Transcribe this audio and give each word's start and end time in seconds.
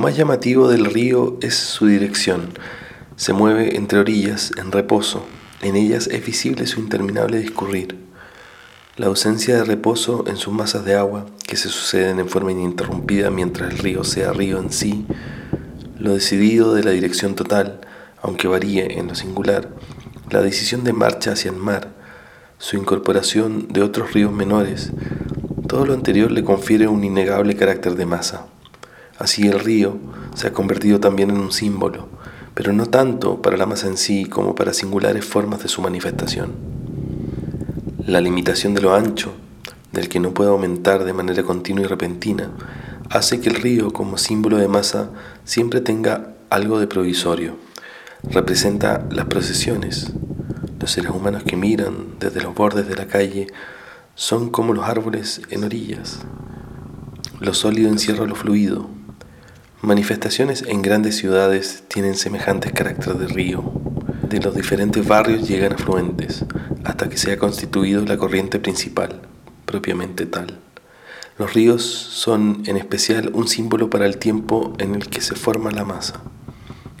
Más 0.00 0.16
llamativo 0.16 0.70
del 0.70 0.86
río 0.86 1.36
es 1.42 1.54
su 1.56 1.86
dirección. 1.86 2.54
Se 3.16 3.34
mueve 3.34 3.76
entre 3.76 3.98
orillas 3.98 4.50
en 4.56 4.72
reposo. 4.72 5.26
En 5.60 5.76
ellas 5.76 6.06
es 6.06 6.24
visible 6.24 6.66
su 6.66 6.80
interminable 6.80 7.38
discurrir. 7.38 7.98
La 8.96 9.08
ausencia 9.08 9.56
de 9.56 9.64
reposo 9.64 10.24
en 10.26 10.38
sus 10.38 10.54
masas 10.54 10.86
de 10.86 10.94
agua, 10.94 11.26
que 11.46 11.58
se 11.58 11.68
suceden 11.68 12.18
en 12.18 12.30
forma 12.30 12.50
ininterrumpida 12.50 13.30
mientras 13.30 13.74
el 13.74 13.78
río 13.78 14.02
sea 14.02 14.32
río 14.32 14.58
en 14.58 14.72
sí, 14.72 15.04
lo 15.98 16.14
decidido 16.14 16.72
de 16.72 16.82
la 16.82 16.92
dirección 16.92 17.34
total, 17.34 17.82
aunque 18.22 18.48
varíe 18.48 18.98
en 18.98 19.08
lo 19.08 19.14
singular, 19.14 19.68
la 20.30 20.40
decisión 20.40 20.82
de 20.82 20.94
marcha 20.94 21.32
hacia 21.32 21.50
el 21.50 21.58
mar, 21.58 21.92
su 22.56 22.78
incorporación 22.78 23.68
de 23.68 23.82
otros 23.82 24.14
ríos 24.14 24.32
menores, 24.32 24.92
todo 25.68 25.84
lo 25.84 25.92
anterior 25.92 26.30
le 26.30 26.42
confiere 26.42 26.88
un 26.88 27.04
innegable 27.04 27.54
carácter 27.54 27.96
de 27.96 28.06
masa. 28.06 28.49
Así 29.20 29.46
el 29.46 29.60
río 29.60 29.98
se 30.34 30.48
ha 30.48 30.52
convertido 30.54 30.98
también 30.98 31.28
en 31.28 31.36
un 31.36 31.52
símbolo, 31.52 32.08
pero 32.54 32.72
no 32.72 32.86
tanto 32.86 33.42
para 33.42 33.58
la 33.58 33.66
masa 33.66 33.86
en 33.86 33.98
sí 33.98 34.24
como 34.24 34.54
para 34.54 34.72
singulares 34.72 35.26
formas 35.26 35.62
de 35.62 35.68
su 35.68 35.82
manifestación. 35.82 36.52
La 38.06 38.22
limitación 38.22 38.72
de 38.72 38.80
lo 38.80 38.94
ancho, 38.94 39.34
del 39.92 40.08
que 40.08 40.20
no 40.20 40.32
puede 40.32 40.48
aumentar 40.48 41.04
de 41.04 41.12
manera 41.12 41.42
continua 41.42 41.84
y 41.84 41.86
repentina, 41.86 42.50
hace 43.10 43.40
que 43.40 43.50
el 43.50 43.56
río 43.56 43.92
como 43.92 44.16
símbolo 44.16 44.56
de 44.56 44.68
masa 44.68 45.10
siempre 45.44 45.82
tenga 45.82 46.32
algo 46.48 46.80
de 46.80 46.86
provisorio. 46.86 47.56
Representa 48.22 49.06
las 49.10 49.26
procesiones, 49.26 50.14
los 50.80 50.92
seres 50.92 51.10
humanos 51.10 51.42
que 51.42 51.58
miran 51.58 52.14
desde 52.18 52.40
los 52.40 52.54
bordes 52.54 52.88
de 52.88 52.96
la 52.96 53.06
calle 53.06 53.48
son 54.14 54.48
como 54.48 54.72
los 54.72 54.88
árboles 54.88 55.42
en 55.50 55.64
orillas. 55.64 56.20
Lo 57.38 57.52
sólido 57.52 57.90
encierra 57.90 58.24
lo 58.24 58.34
fluido. 58.34 58.88
Manifestaciones 59.82 60.62
en 60.68 60.82
grandes 60.82 61.16
ciudades 61.16 61.84
tienen 61.88 62.14
semejantes 62.14 62.70
caracteres 62.70 63.18
de 63.18 63.28
río. 63.28 63.72
De 64.28 64.38
los 64.38 64.54
diferentes 64.54 65.08
barrios 65.08 65.48
llegan 65.48 65.72
afluentes, 65.72 66.44
hasta 66.84 67.08
que 67.08 67.16
se 67.16 67.32
ha 67.32 67.38
constituido 67.38 68.04
la 68.04 68.18
corriente 68.18 68.58
principal, 68.58 69.22
propiamente 69.64 70.26
tal. 70.26 70.58
Los 71.38 71.54
ríos 71.54 71.82
son 71.82 72.62
en 72.66 72.76
especial 72.76 73.30
un 73.32 73.48
símbolo 73.48 73.88
para 73.88 74.04
el 74.04 74.18
tiempo 74.18 74.74
en 74.76 74.94
el 74.94 75.08
que 75.08 75.22
se 75.22 75.34
forma 75.34 75.70
la 75.70 75.86
masa, 75.86 76.20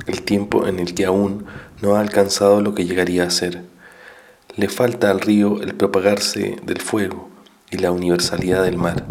el 0.06 0.22
tiempo 0.22 0.66
en 0.66 0.78
el 0.78 0.94
que 0.94 1.04
aún 1.04 1.44
no 1.82 1.96
ha 1.96 2.00
alcanzado 2.00 2.62
lo 2.62 2.74
que 2.74 2.86
llegaría 2.86 3.24
a 3.24 3.30
ser. 3.30 3.62
Le 4.56 4.70
falta 4.70 5.10
al 5.10 5.20
río 5.20 5.60
el 5.60 5.74
propagarse 5.74 6.56
del 6.64 6.80
fuego 6.80 7.28
y 7.70 7.76
la 7.76 7.92
universalidad 7.92 8.62
del 8.62 8.78
mar, 8.78 9.04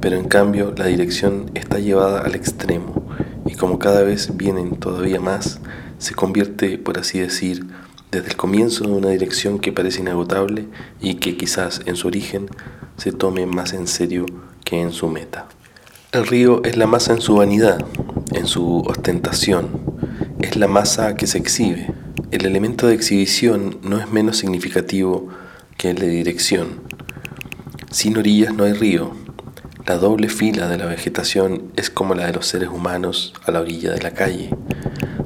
pero 0.00 0.16
en 0.16 0.28
cambio 0.28 0.74
la 0.76 0.86
dirección 0.86 1.50
está 1.54 1.78
llevada 1.78 2.20
al 2.20 2.34
extremo 2.34 3.06
y 3.46 3.54
como 3.54 3.78
cada 3.78 4.02
vez 4.02 4.36
vienen 4.36 4.76
todavía 4.76 5.20
más, 5.20 5.60
se 5.98 6.14
convierte, 6.14 6.78
por 6.78 6.98
así 6.98 7.18
decir, 7.20 7.66
desde 8.10 8.28
el 8.28 8.36
comienzo 8.36 8.84
de 8.84 8.92
una 8.92 9.10
dirección 9.10 9.58
que 9.58 9.72
parece 9.72 10.00
inagotable 10.00 10.66
y 11.00 11.14
que 11.14 11.36
quizás 11.36 11.82
en 11.86 11.96
su 11.96 12.08
origen 12.08 12.48
se 12.96 13.12
tome 13.12 13.46
más 13.46 13.72
en 13.72 13.86
serio 13.86 14.26
que 14.64 14.80
en 14.80 14.92
su 14.92 15.08
meta. 15.08 15.46
El 16.12 16.26
río 16.26 16.62
es 16.64 16.76
la 16.76 16.86
masa 16.86 17.12
en 17.12 17.20
su 17.20 17.36
vanidad, 17.36 17.84
en 18.32 18.46
su 18.46 18.80
ostentación, 18.80 19.80
es 20.40 20.56
la 20.56 20.66
masa 20.66 21.14
que 21.14 21.26
se 21.26 21.38
exhibe, 21.38 21.94
el 22.30 22.46
elemento 22.46 22.86
de 22.86 22.94
exhibición 22.94 23.78
no 23.82 23.98
es 23.98 24.08
menos 24.12 24.36
significativo 24.36 25.26
que 25.76 25.90
el 25.90 25.96
de 25.96 26.06
dirección. 26.06 26.80
Sin 27.90 28.16
orillas 28.16 28.54
no 28.54 28.62
hay 28.62 28.72
río. 28.72 29.10
La 29.86 29.96
doble 29.96 30.28
fila 30.28 30.68
de 30.68 30.76
la 30.76 30.86
vegetación 30.86 31.72
es 31.76 31.90
como 31.90 32.14
la 32.14 32.26
de 32.26 32.34
los 32.34 32.46
seres 32.46 32.68
humanos 32.68 33.32
a 33.44 33.50
la 33.50 33.60
orilla 33.60 33.90
de 33.92 34.02
la 34.02 34.12
calle. 34.12 34.50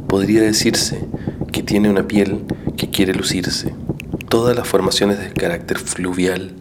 Podría 0.08 0.42
decirse 0.42 1.04
que 1.52 1.62
tiene 1.62 1.90
una 1.90 2.06
piel 2.06 2.44
que 2.76 2.88
quiere 2.88 3.14
lucirse. 3.14 3.74
Todas 4.28 4.56
las 4.56 4.66
formaciones 4.66 5.18
de 5.18 5.32
carácter 5.32 5.78
fluvial, 5.78 6.54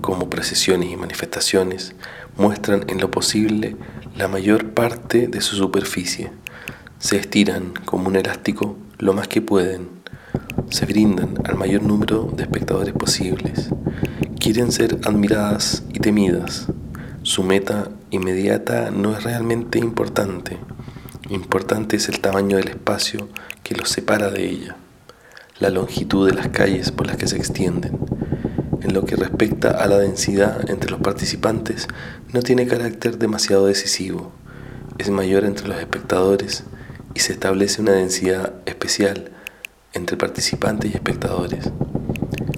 como 0.00 0.30
procesiones 0.30 0.90
y 0.90 0.96
manifestaciones, 0.96 1.94
muestran 2.36 2.84
en 2.88 3.00
lo 3.00 3.10
posible 3.10 3.76
la 4.16 4.26
mayor 4.26 4.70
parte 4.70 5.28
de 5.28 5.40
su 5.40 5.56
superficie. 5.56 6.32
Se 6.98 7.16
estiran 7.16 7.74
como 7.84 8.08
un 8.08 8.16
elástico 8.16 8.76
lo 8.98 9.12
más 9.12 9.28
que 9.28 9.42
pueden, 9.42 9.88
se 10.70 10.86
brindan 10.86 11.34
al 11.44 11.56
mayor 11.56 11.82
número 11.82 12.32
de 12.34 12.44
espectadores 12.44 12.94
posibles, 12.94 13.68
quieren 14.40 14.72
ser 14.72 14.98
admiradas 15.04 15.84
y 15.92 16.00
temidas. 16.00 16.68
Su 17.24 17.42
meta 17.42 17.88
inmediata 18.10 18.90
no 18.90 19.16
es 19.16 19.24
realmente 19.24 19.78
importante, 19.78 20.58
importante 21.30 21.96
es 21.96 22.10
el 22.10 22.20
tamaño 22.20 22.58
del 22.58 22.68
espacio 22.68 23.30
que 23.62 23.74
los 23.74 23.88
separa 23.88 24.28
de 24.28 24.46
ella, 24.46 24.76
la 25.58 25.70
longitud 25.70 26.28
de 26.28 26.34
las 26.34 26.48
calles 26.48 26.92
por 26.92 27.06
las 27.06 27.16
que 27.16 27.26
se 27.26 27.38
extienden. 27.38 27.98
En 28.82 28.92
lo 28.92 29.06
que 29.06 29.16
respecta 29.16 29.70
a 29.70 29.86
la 29.86 29.96
densidad 29.96 30.68
entre 30.68 30.90
los 30.90 31.00
participantes, 31.00 31.88
no 32.34 32.42
tiene 32.42 32.66
carácter 32.66 33.16
demasiado 33.16 33.64
decisivo, 33.68 34.30
es 34.98 35.08
mayor 35.08 35.46
entre 35.46 35.66
los 35.66 35.78
espectadores 35.78 36.64
y 37.14 37.20
se 37.20 37.32
establece 37.32 37.80
una 37.80 37.92
densidad 37.92 38.52
especial 38.66 39.30
entre 39.94 40.18
participantes 40.18 40.92
y 40.92 40.94
espectadores. 40.94 41.70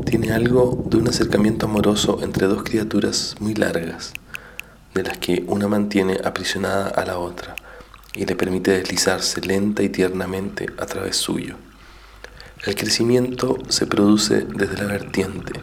Tiene 0.07 0.33
algo 0.33 0.85
de 0.91 0.97
un 0.97 1.07
acercamiento 1.07 1.67
amoroso 1.67 2.19
entre 2.21 2.49
dos 2.49 2.65
criaturas 2.65 3.37
muy 3.39 3.55
largas, 3.55 4.13
de 4.97 5.03
las 5.03 5.19
que 5.19 5.45
una 5.47 5.69
mantiene 5.69 6.19
aprisionada 6.25 6.89
a 6.89 7.05
la 7.05 7.19
otra 7.19 7.55
y 8.15 8.25
le 8.25 8.35
permite 8.35 8.71
deslizarse 8.71 9.43
lenta 9.43 9.83
y 9.83 9.91
tiernamente 9.91 10.67
a 10.79 10.87
través 10.87 11.17
suyo. 11.17 11.57
El 12.65 12.75
crecimiento 12.75 13.59
se 13.69 13.87
produce 13.87 14.47
desde 14.49 14.79
la 14.79 14.87
vertiente, 14.87 15.61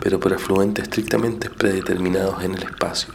pero 0.00 0.18
por 0.18 0.32
afluentes 0.32 0.84
estrictamente 0.84 1.50
predeterminados 1.50 2.42
en 2.42 2.54
el 2.54 2.62
espacio. 2.62 3.12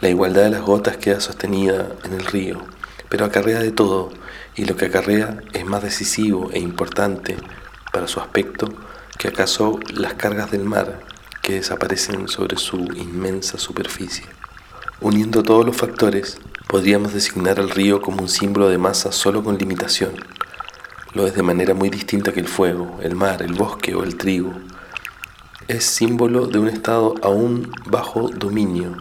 La 0.00 0.10
igualdad 0.10 0.44
de 0.44 0.50
las 0.50 0.62
gotas 0.62 0.98
queda 0.98 1.20
sostenida 1.20 1.88
en 2.04 2.12
el 2.12 2.26
río, 2.26 2.60
pero 3.08 3.24
acarrea 3.24 3.60
de 3.60 3.72
todo, 3.72 4.10
y 4.54 4.66
lo 4.66 4.76
que 4.76 4.86
acarrea 4.86 5.38
es 5.52 5.64
más 5.64 5.82
decisivo 5.82 6.50
e 6.52 6.58
importante 6.58 7.36
para 7.92 8.06
su 8.06 8.20
aspecto 8.20 8.68
que 9.18 9.28
acaso 9.28 9.80
las 9.94 10.14
cargas 10.14 10.50
del 10.50 10.64
mar 10.64 11.09
que 11.50 11.56
desaparecen 11.56 12.28
sobre 12.28 12.56
su 12.58 12.76
inmensa 12.94 13.58
superficie. 13.58 14.24
Uniendo 15.00 15.42
todos 15.42 15.66
los 15.66 15.76
factores, 15.76 16.38
podríamos 16.68 17.12
designar 17.12 17.58
al 17.58 17.70
río 17.70 18.00
como 18.00 18.22
un 18.22 18.28
símbolo 18.28 18.68
de 18.68 18.78
masa 18.78 19.10
solo 19.10 19.42
con 19.42 19.58
limitación. 19.58 20.12
Lo 21.12 21.26
es 21.26 21.34
de 21.34 21.42
manera 21.42 21.74
muy 21.74 21.90
distinta 21.90 22.32
que 22.32 22.38
el 22.38 22.46
fuego, 22.46 23.00
el 23.02 23.16
mar, 23.16 23.42
el 23.42 23.54
bosque 23.54 23.96
o 23.96 24.04
el 24.04 24.16
trigo. 24.16 24.52
Es 25.66 25.82
símbolo 25.82 26.46
de 26.46 26.60
un 26.60 26.68
estado 26.68 27.16
aún 27.20 27.72
bajo 27.86 28.28
dominio, 28.28 28.96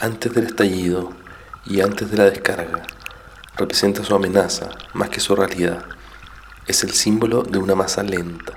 antes 0.00 0.32
del 0.32 0.46
estallido 0.46 1.12
y 1.66 1.82
antes 1.82 2.10
de 2.10 2.16
la 2.16 2.24
descarga 2.24 2.84
representa 3.54 4.02
su 4.02 4.14
amenaza 4.14 4.70
más 4.94 5.10
que 5.10 5.20
su 5.20 5.36
realidad. 5.36 5.84
Es 6.66 6.84
el 6.84 6.92
símbolo 6.92 7.42
de 7.42 7.58
una 7.58 7.74
masa 7.74 8.02
lenta. 8.02 8.56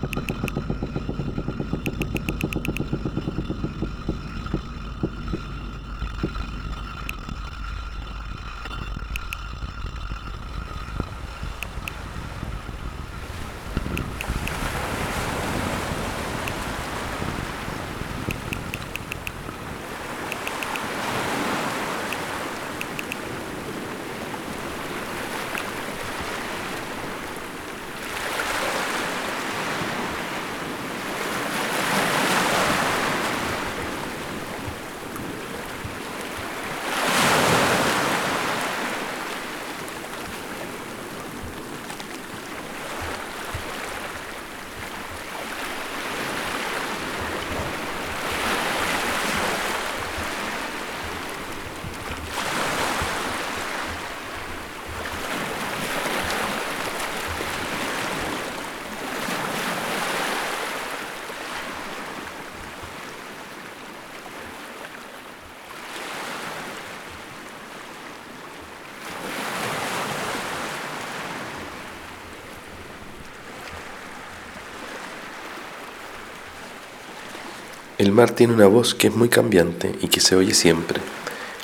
El 78.01 78.11
mar 78.11 78.31
tiene 78.31 78.55
una 78.55 78.65
voz 78.65 78.95
que 78.95 79.09
es 79.09 79.15
muy 79.15 79.29
cambiante 79.29 79.95
y 80.01 80.07
que 80.07 80.21
se 80.21 80.35
oye 80.35 80.55
siempre. 80.55 80.99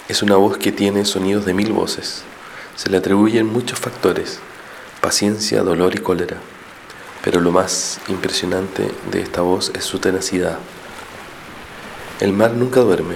Es 0.08 0.22
una 0.22 0.36
voz 0.36 0.60
que 0.60 0.72
tiene 0.72 1.04
sonidos 1.04 1.48
de 1.48 1.56
mil 1.56 1.74
voces. 1.74 2.22
Se 2.76 2.92
le 2.92 2.98
atribuyen 2.98 3.48
muchos 3.48 3.80
factores, 3.80 4.38
paciencia, 5.02 5.64
dolor 5.64 5.96
y 5.96 5.98
cólera. 5.98 6.38
Pero 7.24 7.42
lo 7.42 7.52
más 7.52 8.00
impresionante 8.08 8.92
de 9.10 9.22
esta 9.22 9.42
voz 9.42 9.72
es 9.74 9.84
su 9.84 9.98
tenacidad. 9.98 10.60
El 12.20 12.34
mar 12.34 12.52
nunca 12.52 12.82
duerme. 12.82 13.16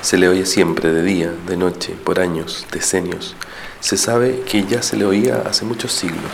Se 0.00 0.16
le 0.16 0.30
oye 0.30 0.46
siempre, 0.46 0.94
de 0.94 1.02
día, 1.02 1.30
de 1.46 1.58
noche, 1.58 1.94
por 2.04 2.20
años, 2.20 2.66
decenios. 2.72 3.36
Se 3.80 3.98
sabe 3.98 4.44
que 4.46 4.64
ya 4.64 4.80
se 4.80 4.96
le 4.96 5.04
oía 5.04 5.42
hace 5.44 5.66
muchos 5.66 5.92
siglos. 5.92 6.32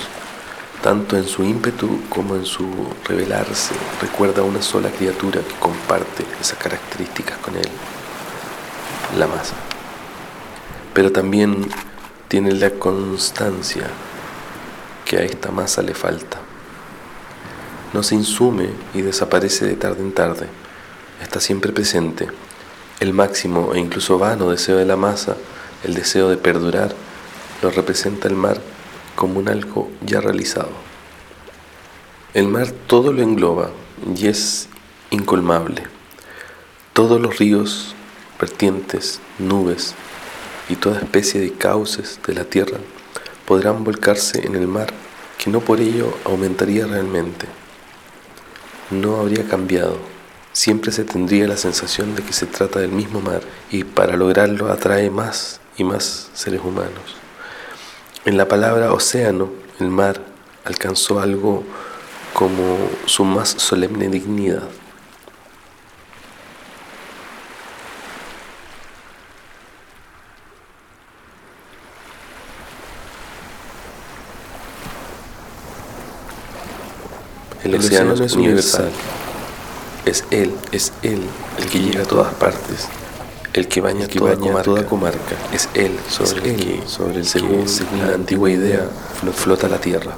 Tanto 0.87 1.17
en 1.17 1.27
su 1.27 1.43
ímpetu 1.43 2.03
como 2.09 2.37
en 2.37 2.47
su 2.47 2.65
revelarse, 3.09 3.75
recuerda 4.00 4.43
a 4.43 4.44
una 4.44 4.62
sola 4.62 4.88
criatura 4.88 5.41
que 5.41 5.55
comparte 5.56 6.25
esas 6.41 6.56
características 6.59 7.38
con 7.38 7.56
él, 7.56 7.69
la 9.19 9.27
masa. 9.27 9.56
Pero 10.94 11.11
también 11.11 11.69
tiene 12.29 12.53
la 12.53 12.71
constancia 12.71 13.88
que 15.05 15.17
a 15.17 15.23
esta 15.23 15.50
masa 15.50 15.83
le 15.83 15.93
falta. 15.93 16.38
No 17.93 18.05
se 18.05 18.15
insume 18.15 18.69
y 18.94 19.03
desaparece 19.03 19.67
de 19.67 19.75
tarde 19.75 20.03
en 20.03 20.12
tarde, 20.12 20.47
está 21.21 21.41
siempre 21.41 21.73
presente. 21.73 22.29
El 23.00 23.12
máximo 23.12 23.75
e 23.75 23.81
incluso 23.81 24.21
vano 24.21 24.50
deseo 24.50 24.77
de 24.77 24.87
la 24.87 24.94
masa, 24.94 25.35
el 25.83 25.94
deseo 25.94 26.29
de 26.29 26.37
perdurar, 26.37 26.94
lo 27.61 27.73
representa 27.73 28.29
el 28.29 28.37
mar 28.37 28.75
como 29.16 29.40
un 29.40 29.48
algo 29.48 29.90
ya 30.02 30.20
realizado. 30.20 30.70
El 32.34 32.48
mar 32.48 32.70
todo 32.86 33.12
lo 33.12 33.22
engloba 33.22 33.70
y 34.14 34.28
es 34.28 34.68
incolmable. 35.10 35.82
Todos 36.92 37.20
los 37.20 37.38
ríos, 37.38 37.94
vertientes, 38.38 39.20
nubes 39.38 39.94
y 40.68 40.76
toda 40.76 40.98
especie 40.98 41.40
de 41.40 41.52
cauces 41.52 42.20
de 42.26 42.34
la 42.34 42.44
tierra 42.44 42.78
podrán 43.46 43.84
volcarse 43.84 44.46
en 44.46 44.54
el 44.54 44.68
mar, 44.68 44.92
que 45.38 45.50
no 45.50 45.60
por 45.60 45.80
ello 45.80 46.12
aumentaría 46.24 46.86
realmente. 46.86 47.46
No 48.90 49.16
habría 49.16 49.48
cambiado. 49.48 49.98
Siempre 50.52 50.92
se 50.92 51.04
tendría 51.04 51.48
la 51.48 51.56
sensación 51.56 52.14
de 52.14 52.22
que 52.22 52.32
se 52.32 52.46
trata 52.46 52.80
del 52.80 52.92
mismo 52.92 53.20
mar 53.20 53.42
y 53.70 53.84
para 53.84 54.16
lograrlo 54.16 54.70
atrae 54.70 55.10
más 55.10 55.60
y 55.76 55.84
más 55.84 56.30
seres 56.34 56.60
humanos. 56.62 57.25
En 58.26 58.37
la 58.37 58.49
palabra 58.49 58.93
océano, 58.93 59.50
el 59.78 59.88
mar 59.88 60.20
alcanzó 60.64 61.20
algo 61.20 61.62
como 62.34 62.76
su 63.05 63.23
más 63.25 63.50
solemne 63.50 64.08
dignidad. 64.08 64.64
El 77.62 77.76
océano 77.76 78.14
es 78.14 78.32
universal. 78.32 78.90
Es 80.05 80.25
Él, 80.32 80.52
es 80.73 80.93
Él 81.02 81.23
el 81.58 81.70
que 81.70 81.78
llega 81.78 82.02
a 82.02 82.06
todas 82.06 82.34
partes 82.34 82.88
el 83.56 83.69
que 83.69 83.81
baña, 83.81 84.06
que 84.06 84.19
toda, 84.19 84.35
baña 84.35 84.49
comarca. 84.49 84.62
toda, 84.62 84.87
comarca. 84.87 85.37
Es 85.50 85.69
Él 85.73 85.99
sobre, 86.11 86.41
es 86.41 86.44
el, 86.44 86.56
que, 86.56 86.82
sobre 86.87 87.17
el 87.20 87.26
según, 87.26 87.62
que, 87.62 87.69
según 87.69 88.07
la 88.07 88.14
antigua 88.14 88.50
idea, 88.50 88.87
flota 89.33 89.66
la 89.66 89.78
tierra. 89.78 90.12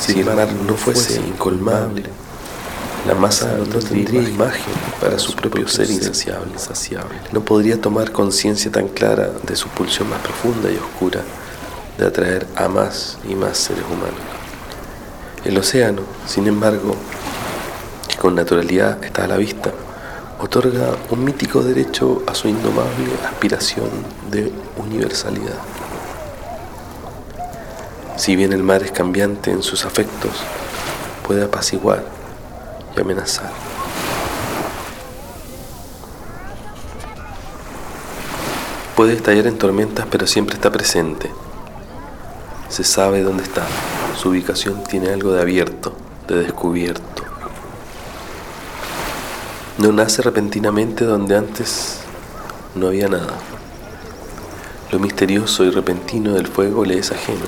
Si 0.00 0.20
el 0.20 0.26
mar 0.26 0.52
no 0.66 0.74
fuese 0.74 1.20
incolmable, 1.20 2.04
la 3.06 3.14
masa 3.14 3.56
no 3.56 3.78
tendría 3.78 4.22
imagen 4.22 4.74
para 5.00 5.16
su 5.20 5.32
propio 5.36 5.68
ser 5.68 5.88
insaciable. 5.90 6.52
No 7.30 7.40
podría 7.40 7.80
tomar 7.80 8.10
conciencia 8.10 8.72
tan 8.72 8.88
clara 8.88 9.30
de 9.44 9.54
su 9.54 9.68
pulsión 9.68 10.10
más 10.10 10.20
profunda 10.22 10.72
y 10.72 10.76
oscura 10.76 11.22
de 11.98 12.06
atraer 12.06 12.46
a 12.56 12.68
más 12.68 13.18
y 13.28 13.34
más 13.34 13.56
seres 13.56 13.84
humanos. 13.84 14.20
El 15.44 15.56
océano, 15.58 16.02
sin 16.26 16.46
embargo, 16.46 16.96
que 18.08 18.16
con 18.16 18.34
naturalidad 18.34 19.02
está 19.04 19.24
a 19.24 19.28
la 19.28 19.36
vista, 19.36 19.72
otorga 20.40 20.96
un 21.10 21.24
mítico 21.24 21.62
derecho 21.62 22.22
a 22.26 22.34
su 22.34 22.48
indomable 22.48 23.06
aspiración 23.24 23.88
de 24.30 24.52
universalidad. 24.76 25.58
Si 28.16 28.34
bien 28.36 28.52
el 28.52 28.62
mar 28.62 28.82
es 28.82 28.92
cambiante 28.92 29.50
en 29.50 29.62
sus 29.62 29.84
afectos, 29.84 30.32
puede 31.26 31.44
apaciguar 31.44 32.04
y 32.96 33.00
amenazar. 33.00 33.50
Puede 38.94 39.12
estallar 39.12 39.46
en 39.46 39.58
tormentas, 39.58 40.06
pero 40.10 40.26
siempre 40.26 40.54
está 40.54 40.72
presente 40.72 41.30
se 42.68 42.84
sabe 42.84 43.22
dónde 43.22 43.42
está. 43.42 43.66
Su 44.16 44.30
ubicación 44.30 44.84
tiene 44.84 45.10
algo 45.10 45.32
de 45.32 45.42
abierto, 45.42 45.94
de 46.28 46.36
descubierto. 46.36 47.22
No 49.78 49.92
nace 49.92 50.22
repentinamente 50.22 51.04
donde 51.04 51.36
antes 51.36 51.98
no 52.74 52.88
había 52.88 53.08
nada. 53.08 53.34
Lo 54.90 54.98
misterioso 54.98 55.64
y 55.64 55.70
repentino 55.70 56.34
del 56.34 56.46
fuego 56.46 56.84
le 56.84 56.98
es 56.98 57.12
ajeno. 57.12 57.44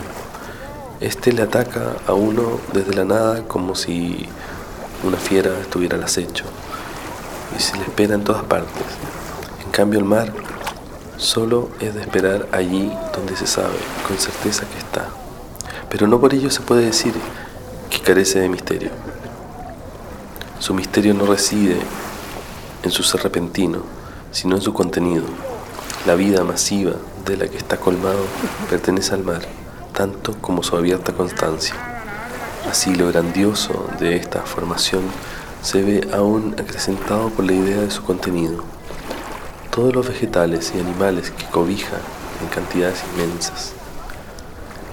Este 1.00 1.32
le 1.32 1.42
ataca 1.42 1.92
a 2.06 2.12
uno 2.12 2.60
desde 2.72 2.94
la 2.94 3.04
nada 3.04 3.44
como 3.44 3.75
si 3.75 4.28
una 5.04 5.16
fiera 5.16 5.58
estuviera 5.60 5.96
al 5.96 6.02
acecho 6.02 6.44
y 7.56 7.62
se 7.62 7.76
le 7.76 7.84
espera 7.84 8.14
en 8.14 8.25
todas 8.25 8.42
partes. 8.44 8.82
En 9.64 9.70
cambio 9.70 10.00
el 10.00 10.04
mar 10.04 10.32
Solo 11.18 11.70
es 11.80 11.96
de 11.96 12.02
esperar 12.02 12.48
allí 12.52 12.92
donde 13.12 13.37
se 13.37 13.48
sabe 13.48 13.75
con 14.06 14.16
certeza 14.18 14.66
que 14.66 14.78
está. 14.78 15.08
Pero 15.90 16.06
no 16.06 16.20
por 16.20 16.32
ello 16.32 16.48
se 16.48 16.60
puede 16.60 16.84
decir 16.84 17.12
que 17.90 17.98
carece 17.98 18.38
de 18.38 18.48
misterio. 18.48 18.90
Su 20.60 20.75
misterio 20.75 21.14
no 21.14 21.26
reside 21.26 21.76
en 22.84 22.90
su 22.92 23.02
ser 23.02 23.25
repentino, 23.25 23.82
sino 24.30 24.54
en 24.54 24.62
su 24.62 24.72
contenido. 24.72 25.25
La 26.06 26.14
vida 26.14 26.44
masiva 26.44 26.92
de 27.26 27.37
la 27.37 27.48
que 27.48 27.56
está 27.56 27.78
colmado 27.78 28.25
pertenece 28.70 29.12
al 29.12 29.25
mar, 29.25 29.42
tanto 29.92 30.37
como 30.40 30.62
su 30.62 30.76
abierta 30.76 31.14
constancia. 31.14 31.75
Así 32.70 32.94
lo 32.94 33.08
grandioso 33.08 33.88
de 33.98 34.14
esta 34.14 34.42
formación 34.42 35.02
se 35.62 35.82
ve 35.82 36.08
aún 36.12 36.54
acrecentado 36.60 37.30
por 37.30 37.44
la 37.44 37.54
idea 37.54 37.80
de 37.80 37.90
su 37.90 38.04
contenido 38.04 38.77
todos 39.78 39.94
los 39.94 40.08
vegetales 40.08 40.73
y 40.75 40.80
animales 40.80 41.30
que 41.30 41.44
cobija 41.44 41.99
en 42.42 42.49
cantidades 42.49 43.04
inmensas. 43.14 43.75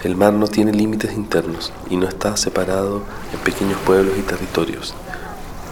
El 0.03 0.15
mar 0.15 0.31
no 0.33 0.45
tiene 0.45 0.71
límites 0.73 1.13
internos 1.13 1.73
y 1.89 1.97
no 1.97 2.07
está 2.07 2.37
separado 2.37 3.01
en 3.33 3.39
pequeños 3.39 3.79
pueblos 3.79 4.13
y 4.15 4.21
territorios. 4.21 4.93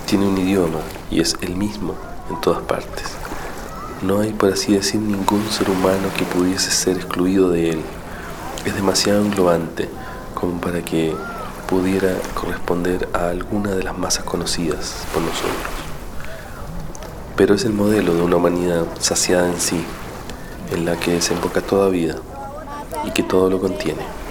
Tiene 0.07 0.25
un 0.25 0.35
idioma 0.39 0.79
y 1.11 1.19
es 1.19 1.35
el 1.41 1.55
mismo 1.55 1.93
en 2.31 2.41
todas 2.41 2.63
partes. 2.63 3.03
No 4.01 4.21
hay, 4.21 4.31
por 4.33 4.51
así 4.51 4.73
decir, 4.73 4.99
ningún 4.99 5.47
ser 5.51 5.69
humano 5.69 6.07
que 6.17 6.25
pudiese 6.25 6.71
ser 6.71 6.97
excluido 6.97 7.51
de 7.51 7.69
él. 7.69 7.81
Es 8.65 8.73
demasiado 8.73 9.23
englobante 9.23 9.89
como 10.33 10.59
para 10.59 10.81
que 10.81 11.13
pudiera 11.69 12.15
corresponder 12.33 13.07
a 13.13 13.29
alguna 13.29 13.75
de 13.75 13.83
las 13.83 13.95
masas 13.95 14.23
conocidas 14.23 15.05
por 15.13 15.21
nosotros 15.21 15.82
pero 17.35 17.55
es 17.55 17.65
el 17.65 17.73
modelo 17.73 18.13
de 18.13 18.21
una 18.21 18.35
humanidad 18.35 18.85
saciada 18.99 19.49
en 19.49 19.59
sí, 19.59 19.83
en 20.71 20.85
la 20.85 20.99
que 20.99 21.13
desemboca 21.13 21.61
toda 21.61 21.89
vida 21.89 22.15
y 23.05 23.11
que 23.11 23.23
todo 23.23 23.49
lo 23.49 23.59
contiene. 23.59 24.22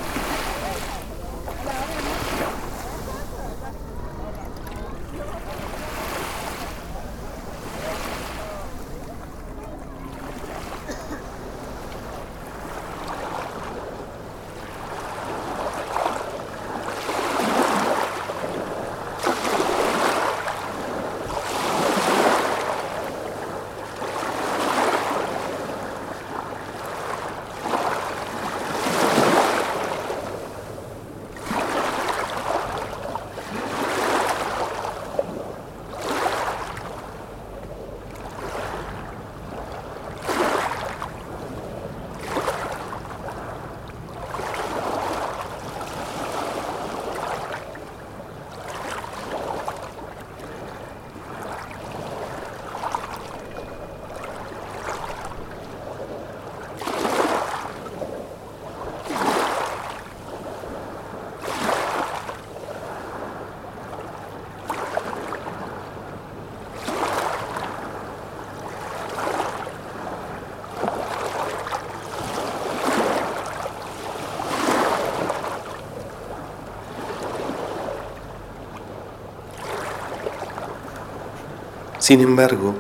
Sin 82.03 82.21
embargo, 82.21 82.75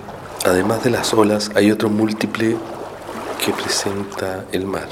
además 0.45 0.83
de 0.83 0.91
las 0.91 1.15
olas, 1.15 1.53
hay 1.55 1.71
otro 1.71 1.89
múltiple 1.89 2.57
que 3.39 3.53
presenta 3.53 4.47
el 4.51 4.67
mar, 4.67 4.89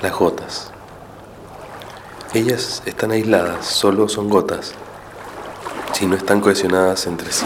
las 0.00 0.14
gotas. 0.14 0.70
Ellas 2.32 2.82
están 2.86 3.10
aisladas, 3.10 3.66
solo 3.66 4.08
son 4.08 4.30
gotas. 4.30 4.72
Si 5.92 6.06
no 6.06 6.16
están 6.16 6.40
cohesionadas 6.40 7.06
entre 7.06 7.30
sí, 7.30 7.44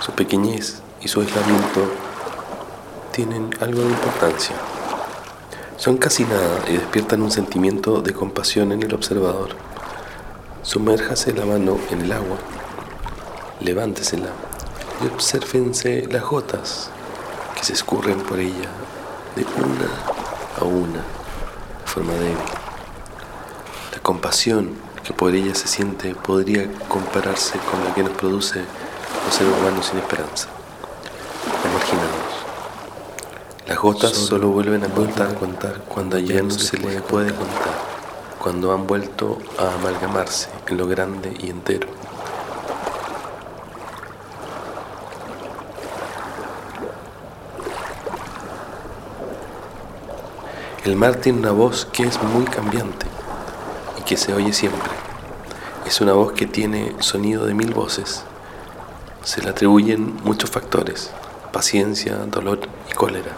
su 0.00 0.10
pequeñez 0.10 0.82
y 1.00 1.06
su 1.06 1.20
aislamiento 1.20 1.82
tienen 3.12 3.50
algo 3.60 3.82
de 3.82 3.90
importancia. 3.90 4.56
Son 5.76 5.96
casi 5.96 6.24
nada 6.24 6.64
y 6.68 6.72
despiertan 6.72 7.22
un 7.22 7.30
sentimiento 7.30 8.02
de 8.02 8.12
compasión 8.12 8.72
en 8.72 8.82
el 8.82 8.92
observador. 8.92 9.50
Sumérjase 10.62 11.32
la 11.34 11.46
mano 11.46 11.78
en 11.92 12.00
el 12.00 12.10
agua, 12.10 12.38
levántesela 13.60 14.53
y 15.02 15.06
obsérvense 15.06 16.06
las 16.10 16.22
gotas 16.22 16.90
que 17.56 17.64
se 17.64 17.72
escurren 17.72 18.20
por 18.20 18.38
ella 18.38 18.70
de 19.36 19.44
una 19.44 19.90
a 20.60 20.64
una 20.64 20.98
de 20.98 21.86
forma 21.86 22.12
débil. 22.14 22.36
La 23.92 23.98
compasión 24.00 24.74
que 25.02 25.12
por 25.12 25.34
ella 25.34 25.54
se 25.54 25.68
siente 25.68 26.14
podría 26.14 26.70
compararse 26.88 27.58
con 27.70 27.84
la 27.84 27.94
que 27.94 28.02
nos 28.02 28.12
produce 28.12 28.60
los 29.26 29.34
seres 29.34 29.52
humanos 29.58 29.86
sin 29.86 29.98
esperanza, 29.98 30.48
marginados. 31.72 32.34
Las 33.66 33.78
gotas 33.78 34.12
solo, 34.12 34.48
vuelven 34.48 34.84
a 34.84 34.88
contar, 34.88 35.34
contar 35.34 35.84
cuando 35.88 36.18
ya 36.18 36.42
no 36.42 36.50
se 36.50 36.76
les 36.78 37.02
puede 37.02 37.32
contar, 37.32 37.74
cuando 38.38 38.72
han 38.72 38.86
vuelto 38.86 39.38
a 39.58 39.74
amalgamarse 39.74 40.48
en 40.68 40.76
lo 40.76 40.86
grande 40.86 41.34
y 41.40 41.50
entero. 41.50 41.88
El 50.84 50.96
mar 50.96 51.16
tiene 51.16 51.38
una 51.38 51.50
voz 51.50 51.86
que 51.90 52.02
es 52.02 52.22
muy 52.22 52.44
cambiante 52.44 53.06
y 53.98 54.02
que 54.02 54.18
se 54.18 54.34
oye 54.34 54.52
siempre. 54.52 54.90
Es 55.86 56.02
una 56.02 56.12
voz 56.12 56.32
que 56.32 56.46
tiene 56.46 56.94
sonido 56.98 57.46
de 57.46 57.54
mil 57.54 57.72
voces. 57.72 58.22
Se 59.22 59.40
le 59.40 59.48
atribuyen 59.48 60.14
muchos 60.24 60.50
factores, 60.50 61.10
paciencia, 61.52 62.16
dolor 62.26 62.60
y 62.90 62.92
cólera. 62.92 63.32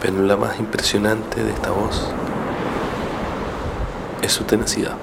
Pero 0.00 0.22
la 0.22 0.36
más 0.36 0.60
impresionante 0.60 1.42
de 1.42 1.50
esta 1.50 1.72
voz 1.72 2.06
es 4.22 4.30
su 4.30 4.44
tenacidad. 4.44 4.96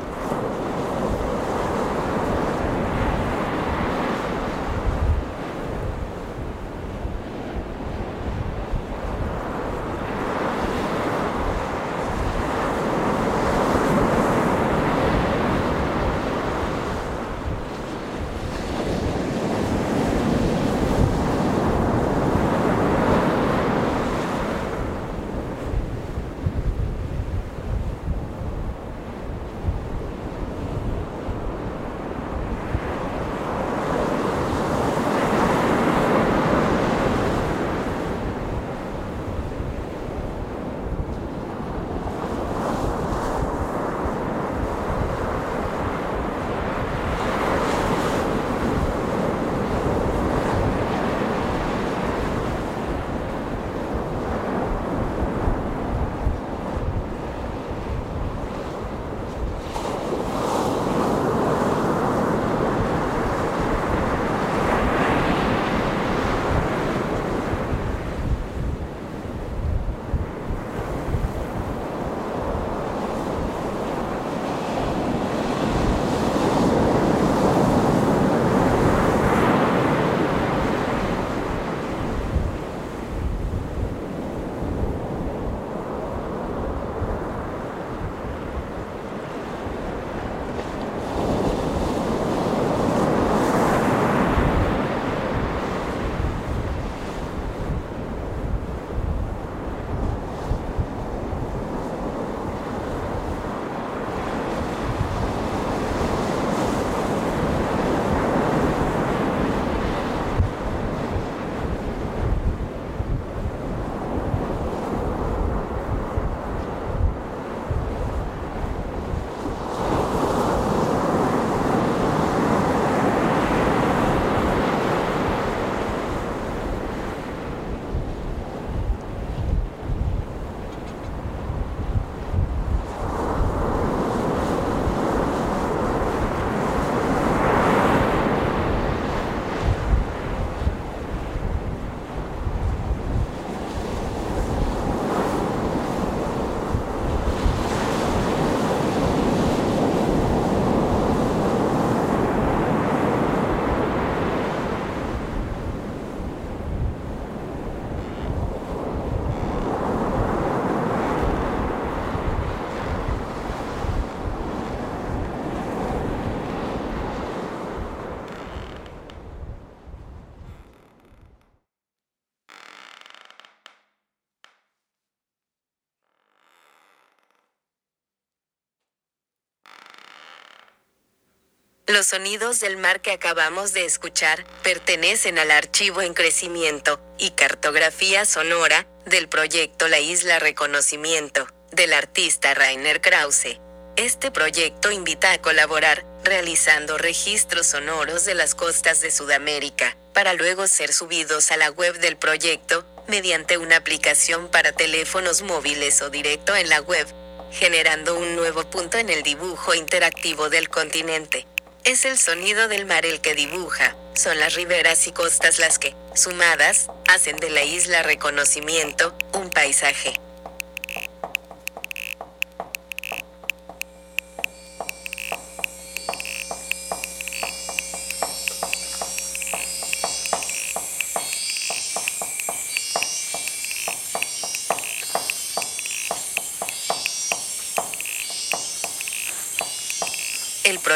Los 181.93 182.07
sonidos 182.07 182.59
del 182.59 182.77
mar 182.77 183.01
que 183.01 183.11
acabamos 183.11 183.71
de 183.73 183.85
escuchar 183.85 184.47
pertenecen 184.63 185.37
al 185.37 185.51
archivo 185.51 186.01
en 186.01 186.15
crecimiento 186.15 186.99
y 187.19 187.29
cartografía 187.29 188.25
sonora 188.25 188.87
del 189.05 189.29
proyecto 189.29 189.87
La 189.87 189.99
Isla 189.99 190.39
Reconocimiento 190.39 191.47
del 191.71 191.93
artista 191.93 192.55
Rainer 192.55 192.99
Krause. 192.99 193.59
Este 193.95 194.31
proyecto 194.31 194.89
invita 194.89 195.33
a 195.33 195.37
colaborar 195.39 196.03
realizando 196.23 196.97
registros 196.97 197.67
sonoros 197.67 198.25
de 198.25 198.33
las 198.33 198.55
costas 198.55 198.99
de 199.01 199.11
Sudamérica, 199.11 199.95
para 200.13 200.33
luego 200.33 200.65
ser 200.65 200.91
subidos 200.93 201.51
a 201.51 201.57
la 201.57 201.69
web 201.69 201.99
del 201.99 202.17
proyecto, 202.17 202.87
mediante 203.07 203.59
una 203.59 203.75
aplicación 203.77 204.49
para 204.49 204.71
teléfonos 204.71 205.43
móviles 205.43 206.01
o 206.01 206.09
directo 206.09 206.55
en 206.55 206.69
la 206.69 206.81
web, 206.81 207.05
generando 207.51 208.17
un 208.17 208.35
nuevo 208.35 208.67
punto 208.67 208.97
en 208.97 209.11
el 209.11 209.21
dibujo 209.21 209.75
interactivo 209.75 210.49
del 210.49 210.69
continente. 210.69 211.45
Es 211.85 212.05
el 212.05 212.17
sonido 212.17 212.69
del 212.69 212.85
mar 212.85 213.05
el 213.05 213.19
que 213.19 213.35
dibuja, 213.35 213.97
son 214.13 214.39
las 214.39 214.55
riberas 214.55 215.05
y 215.07 215.11
costas 215.11 215.59
las 215.59 215.79
que, 215.79 215.93
sumadas, 216.15 216.87
hacen 217.09 217.35
de 217.35 217.49
la 217.49 217.63
isla 217.63 218.03
reconocimiento, 218.03 219.13
un 219.33 219.49
paisaje. 219.49 220.13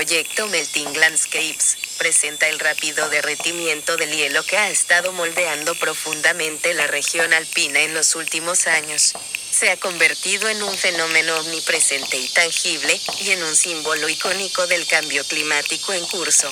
Proyecto 0.08 0.48
Melting 0.48 0.98
Landscapes 0.98 1.78
presenta 1.98 2.48
el 2.48 2.60
rápido 2.60 3.10
derretimiento 3.10 3.98
del 3.98 4.10
hielo 4.10 4.42
que 4.44 4.58
ha 4.58 4.70
estado 4.70 5.12
moldeando 5.12 5.76
profundamente 5.76 6.74
la 6.74 6.88
región 6.88 7.34
alpina 7.34 7.82
en 7.82 7.94
los 7.94 8.16
últimos 8.16 8.68
años. 8.68 9.12
Se 9.52 9.70
ha 9.70 9.76
convertido 9.76 10.48
en 10.48 10.64
un 10.64 10.74
fenómeno 10.78 11.38
omnipresente 11.42 12.16
y 12.16 12.30
tangible, 12.30 12.98
y 13.20 13.32
en 13.32 13.44
un 13.44 13.54
símbolo 13.54 14.08
icónico 14.08 14.66
del 14.68 14.88
cambio 14.88 15.26
climático 15.26 15.92
en 15.92 16.06
curso. 16.06 16.50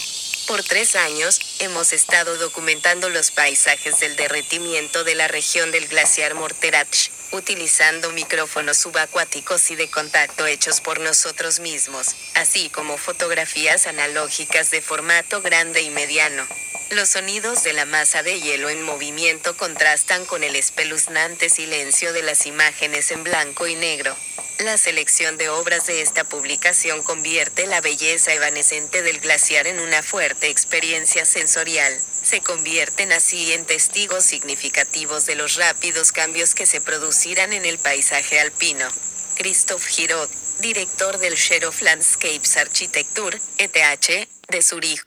Por 0.47 0.61
tres 0.61 0.97
años, 0.97 1.39
hemos 1.59 1.93
estado 1.93 2.35
documentando 2.35 3.09
los 3.09 3.31
paisajes 3.31 4.01
del 4.01 4.17
derretimiento 4.17 5.05
de 5.05 5.15
la 5.15 5.29
región 5.29 5.71
del 5.71 5.87
glaciar 5.87 6.33
Morterach, 6.33 7.09
utilizando 7.35 8.11
micrófonos 8.11 8.77
subacuáticos 8.77 9.69
y 9.71 9.75
de 9.75 9.89
contacto 9.89 10.47
hechos 10.47 10.81
por 10.81 10.99
nosotros 10.99 11.59
mismos, 11.59 12.15
así 12.33 12.69
como 12.69 12.97
fotografías 12.97 13.87
analógicas 13.87 14.71
de 14.71 14.81
formato 14.81 15.41
grande 15.41 15.81
y 15.81 15.89
mediano. 15.89 16.45
Los 16.91 17.09
sonidos 17.09 17.63
de 17.63 17.73
la 17.73 17.85
masa 17.85 18.23
de 18.23 18.39
hielo 18.39 18.69
en 18.69 18.81
movimiento 18.83 19.57
contrastan 19.57 20.25
con 20.25 20.43
el 20.43 20.55
espeluznante 20.55 21.49
silencio 21.49 22.13
de 22.13 22.21
las 22.21 22.45
imágenes 22.45 23.11
en 23.11 23.23
blanco 23.23 23.67
y 23.67 23.75
negro. 23.75 24.15
La 24.59 24.77
selección 24.77 25.37
de 25.37 25.49
obras 25.49 25.85
de 25.85 26.01
esta 26.01 26.23
publicación 26.23 27.03
convierte 27.03 27.67
la 27.67 27.81
belleza 27.81 28.33
evanescente 28.33 29.01
del 29.01 29.19
glaciar 29.19 29.67
en 29.67 29.81
una 29.81 30.01
fuerte 30.01 30.47
experiencia 30.47 31.25
sensorial. 31.25 31.93
Se 32.23 32.39
convierten 32.39 33.11
así 33.11 33.51
en 33.51 33.65
testigos 33.65 34.23
significativos 34.23 35.25
de 35.25 35.35
los 35.35 35.55
rápidos 35.55 36.13
cambios 36.13 36.55
que 36.55 36.65
se 36.65 36.79
producirán 36.79 37.51
en 37.51 37.65
el 37.65 37.79
paisaje 37.79 38.39
alpino. 38.39 38.87
Christoph 39.35 39.85
Giraud, 39.85 40.29
director 40.61 41.17
del 41.17 41.35
Share 41.35 41.65
of 41.65 41.81
Landscapes 41.81 42.55
Architecture, 42.55 43.37
ETH, 43.57 44.29
de 44.47 44.61
Zurich. 44.61 45.05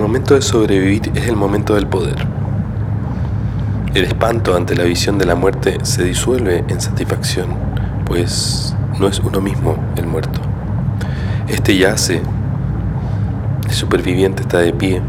Momento 0.00 0.34
de 0.34 0.42
sobrevivir 0.42 1.12
es 1.14 1.28
el 1.28 1.36
momento 1.36 1.74
del 1.74 1.86
poder. 1.86 2.26
El 3.94 4.04
espanto 4.04 4.56
ante 4.56 4.74
la 4.74 4.84
visión 4.84 5.18
de 5.18 5.26
la 5.26 5.34
muerte 5.34 5.78
se 5.82 6.04
disuelve 6.04 6.64
en 6.68 6.80
satisfacción, 6.80 7.48
pues 8.06 8.74
no 8.98 9.08
es 9.08 9.18
uno 9.20 9.40
mismo 9.40 9.76
el 9.96 10.06
muerto. 10.06 10.40
Este 11.48 11.76
yace, 11.76 12.22
el 13.66 13.72
superviviente 13.72 14.42
está 14.42 14.58
de 14.58 14.72
pie. 14.72 15.02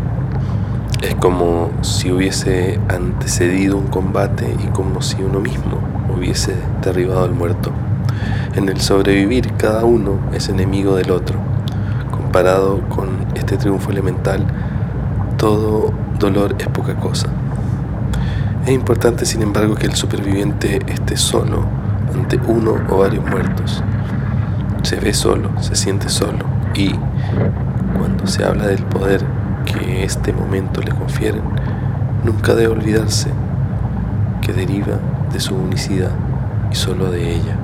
Es 1.01 1.15
como 1.15 1.69
si 1.81 2.11
hubiese 2.11 2.79
antecedido 2.89 3.77
un 3.77 3.87
combate 3.87 4.55
y 4.63 4.67
como 4.67 5.01
si 5.01 5.21
uno 5.21 5.39
mismo 5.39 5.79
hubiese 6.15 6.55
derribado 6.83 7.23
al 7.23 7.33
muerto. 7.33 7.71
En 8.55 8.67
el 8.67 8.81
sobrevivir 8.81 9.53
cada 9.53 9.85
uno 9.85 10.19
es 10.33 10.49
enemigo 10.49 10.95
del 10.95 11.11
otro. 11.11 11.39
Comparado 12.11 12.81
con 12.89 13.09
este 13.35 13.57
triunfo 13.57 13.91
elemental, 13.91 14.45
todo 15.41 15.91
dolor 16.19 16.55
es 16.59 16.67
poca 16.67 16.93
cosa. 16.93 17.25
Es 18.63 18.69
importante, 18.69 19.25
sin 19.25 19.41
embargo, 19.41 19.73
que 19.73 19.87
el 19.87 19.95
superviviente 19.95 20.81
esté 20.85 21.17
solo 21.17 21.65
ante 22.13 22.39
uno 22.45 22.75
o 22.91 22.99
varios 22.99 23.25
muertos. 23.25 23.83
Se 24.83 24.97
ve 24.97 25.15
solo, 25.15 25.49
se 25.59 25.73
siente 25.73 26.09
solo 26.09 26.45
y 26.75 26.91
cuando 27.97 28.27
se 28.27 28.45
habla 28.45 28.67
del 28.67 28.83
poder 28.83 29.25
que 29.65 30.03
este 30.03 30.31
momento 30.31 30.79
le 30.79 30.91
confieren, 30.91 31.41
nunca 32.23 32.53
debe 32.53 32.73
olvidarse 32.73 33.31
que 34.43 34.53
deriva 34.53 34.99
de 35.33 35.39
su 35.39 35.55
unicidad 35.55 36.11
y 36.71 36.75
solo 36.75 37.09
de 37.09 37.33
ella. 37.33 37.57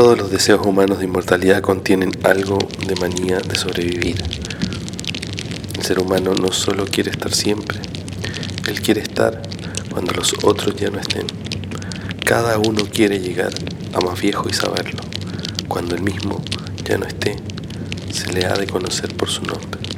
Todos 0.00 0.16
los 0.16 0.29
deseos 0.40 0.64
humanos 0.64 1.00
de 1.00 1.04
inmortalidad 1.04 1.60
contienen 1.60 2.12
algo 2.24 2.56
de 2.86 2.94
manía 2.94 3.40
de 3.40 3.54
sobrevivir. 3.56 4.24
El 5.76 5.82
ser 5.82 5.98
humano 5.98 6.32
no 6.32 6.50
solo 6.50 6.86
quiere 6.86 7.10
estar 7.10 7.30
siempre, 7.30 7.78
él 8.66 8.80
quiere 8.80 9.02
estar 9.02 9.42
cuando 9.90 10.12
los 10.12 10.32
otros 10.42 10.74
ya 10.76 10.88
no 10.88 10.98
estén. 10.98 11.26
Cada 12.24 12.56
uno 12.56 12.86
quiere 12.90 13.20
llegar 13.20 13.52
a 13.92 14.00
más 14.00 14.18
viejo 14.18 14.48
y 14.48 14.54
saberlo. 14.54 15.02
Cuando 15.68 15.94
el 15.94 16.00
mismo 16.00 16.42
ya 16.86 16.96
no 16.96 17.04
esté, 17.04 17.36
se 18.10 18.32
le 18.32 18.46
ha 18.46 18.54
de 18.54 18.66
conocer 18.66 19.14
por 19.14 19.28
su 19.28 19.42
nombre. 19.42 19.89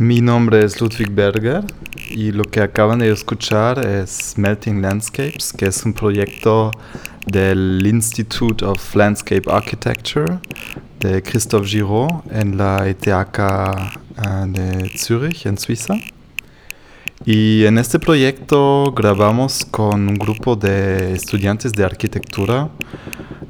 Mi 0.00 0.20
nombre 0.20 0.64
es 0.64 0.80
Ludwig 0.80 1.10
Berger 1.10 1.64
y 2.10 2.30
lo 2.30 2.44
que 2.44 2.60
acaban 2.60 3.00
de 3.00 3.10
escuchar 3.10 3.84
es 3.84 4.34
Melting 4.36 4.80
Landscapes, 4.80 5.52
que 5.52 5.66
es 5.66 5.84
un 5.84 5.92
proyecto 5.92 6.70
del 7.26 7.84
Institute 7.84 8.64
of 8.64 8.94
Landscape 8.94 9.42
Architecture 9.50 10.38
de 11.00 11.20
Christophe 11.20 11.66
Giraud 11.66 12.10
en 12.30 12.56
la 12.56 12.88
ETH 12.88 13.06
de 13.06 14.90
Zurich, 14.96 15.46
en 15.46 15.58
Suiza. 15.58 15.96
Y 17.24 17.64
en 17.64 17.76
este 17.76 17.98
proyecto 17.98 18.92
grabamos 18.92 19.64
con 19.64 20.08
un 20.10 20.14
grupo 20.14 20.54
de 20.54 21.14
estudiantes 21.14 21.72
de 21.72 21.84
arquitectura 21.84 22.68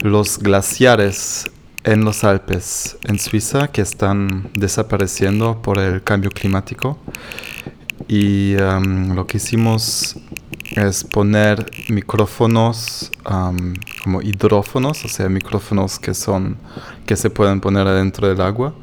los 0.01 0.39
glaciares 0.39 1.45
en 1.89 2.05
los 2.05 2.23
Alpes, 2.23 2.99
en 3.05 3.19
Suiza, 3.19 3.69
que 3.69 3.81
están 3.81 4.51
desapareciendo 4.55 5.63
por 5.63 5.79
el 5.79 6.03
cambio 6.03 6.31
climático. 6.31 6.99
Y 8.07 8.57
um, 8.57 9.15
lo 9.15 9.27
que 9.27 9.39
hicimos 9.39 10.17
es 10.77 11.03
poner 11.05 11.65
micrófonos 11.89 13.11
um, 13.29 13.75
como 14.05 14.21
hidrófonos, 14.21 15.03
o 15.07 15.09
sea, 15.09 15.31
micrófonos 15.31 15.99
que 15.99 16.13
son 16.13 16.59
que 17.07 17.17
se 17.17 17.31
pueden 17.31 17.59
poner 17.61 17.87
adentro 17.87 18.29
del 18.29 18.43
agua. 18.43 18.75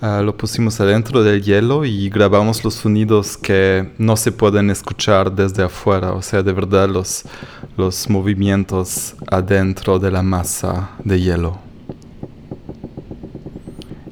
Uh, 0.00 0.20
lo 0.24 0.36
pusimos 0.36 0.80
adentro 0.80 1.22
del 1.22 1.44
hielo 1.44 1.84
y 1.84 2.10
grabamos 2.10 2.64
los 2.64 2.74
sonidos 2.74 3.36
que 3.36 3.92
no 3.98 4.16
se 4.16 4.32
pueden 4.32 4.68
escuchar 4.68 5.30
desde 5.30 5.62
afuera, 5.62 6.12
o 6.12 6.22
sea, 6.22 6.42
de 6.42 6.52
verdad 6.52 6.88
los, 6.88 7.22
los 7.76 8.10
movimientos 8.10 9.14
adentro 9.28 10.00
de 10.00 10.10
la 10.10 10.22
masa 10.22 10.90
de 11.04 11.20
hielo. 11.20 11.71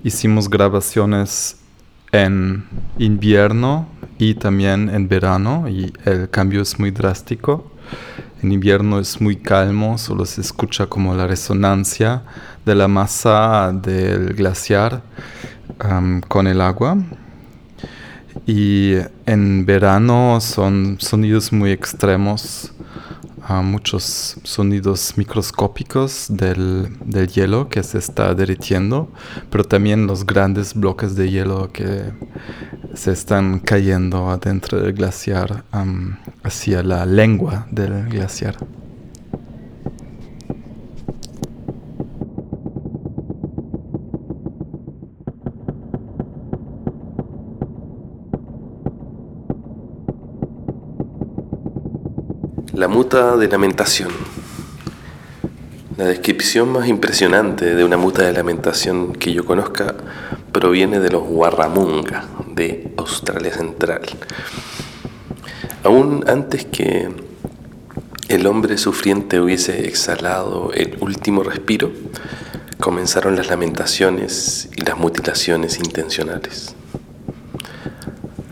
Hicimos 0.03 0.49
grabaciones 0.49 1.59
en 2.11 2.65
invierno 2.99 3.87
y 4.17 4.33
también 4.33 4.89
en 4.89 5.09
verano 5.09 5.69
y 5.69 5.93
el 6.07 6.31
cambio 6.31 6.63
es 6.63 6.79
muy 6.79 6.91
drástico. 6.91 7.71
En 8.43 8.51
invierno 8.51 8.99
es 8.99 9.21
muy 9.21 9.37
calmo, 9.37 9.99
solo 9.99 10.25
se 10.25 10.41
escucha 10.41 10.87
como 10.87 11.15
la 11.15 11.27
resonancia 11.27 12.23
de 12.65 12.75
la 12.75 12.89
masa 12.89 13.73
del 13.75 14.33
glaciar 14.33 15.03
con 16.29 16.47
el 16.47 16.63
agua. 16.63 16.97
Y 18.47 18.95
en 19.27 19.67
verano 19.67 20.39
son 20.41 20.97
sonidos 20.99 21.53
muy 21.53 21.73
extremos 21.73 22.73
muchos 23.63 24.37
sonidos 24.45 25.15
microscópicos 25.17 26.27
del, 26.29 26.89
del, 27.05 27.27
hielo 27.29 27.69
que 27.69 27.83
se 27.83 27.99
está 27.99 28.35
derritiendo, 28.35 29.11
pero 29.51 29.65
también 29.65 30.07
los 30.07 30.25
grandes 30.25 30.75
bloques 30.75 31.17
de 31.17 31.31
hielo 31.31 31.71
que 31.73 32.13
se 32.95 33.13
están 33.13 33.59
cayendo 33.59 34.31
adentro 34.31 34.81
del 34.81 34.93
glaciar 34.93 35.65
hacia 36.43 36.83
la 36.83 37.05
lengua 37.07 37.67
del 37.71 38.09
glaciar. 38.09 38.57
La 52.73 52.87
muta 52.87 53.37
de 53.37 53.49
lamentación. 53.49 54.11
La 55.97 56.05
descripción 56.05 56.71
más 56.71 56.87
impresionante 56.87 57.75
de 57.75 57.83
una 57.83 57.97
muta 57.97 58.23
de 58.23 58.33
lamentación 58.33 59.13
que 59.13 59.33
yo 59.33 59.45
conozca 59.45 59.97
proviene 60.53 61.01
de 61.01 61.11
los 61.11 61.25
Warramunga 61.27 62.29
de 62.55 62.93
Australia 62.97 63.53
Central. 63.53 64.03
Aún 65.83 66.25
antes 66.29 66.65
que 66.65 67.09
el 68.29 68.47
hombre 68.47 68.79
sufriente 68.79 69.41
hubiese 69.41 69.89
exhalado 69.89 70.71
el 70.73 70.97
último 71.01 71.43
respiro, 71.43 71.91
comenzaron 72.79 73.35
las 73.35 73.49
lamentaciones 73.49 74.69
y 74.77 74.83
las 74.83 74.97
mutilaciones 74.97 75.79
intencionales. 75.79 76.77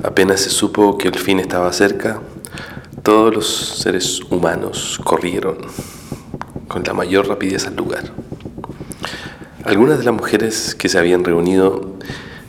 Apenas 0.03 0.41
se 0.41 0.51
supo 0.51 0.99
que 0.99 1.07
el 1.07 1.19
fin 1.19 1.39
estaba 1.39 1.73
cerca, 1.73 2.21
todos 3.09 3.35
los 3.35 3.49
seres 3.49 4.21
humanos 4.29 5.01
corrieron 5.03 5.57
con 6.69 6.85
la 6.85 6.93
mayor 6.93 7.27
rapidez 7.27 7.67
al 7.67 7.75
lugar. 7.75 8.05
Algunas 9.65 9.99
de 9.99 10.05
las 10.05 10.13
mujeres 10.13 10.75
que 10.75 10.91
se 10.91 10.99
habían 10.99 11.25
reunido, 11.25 11.95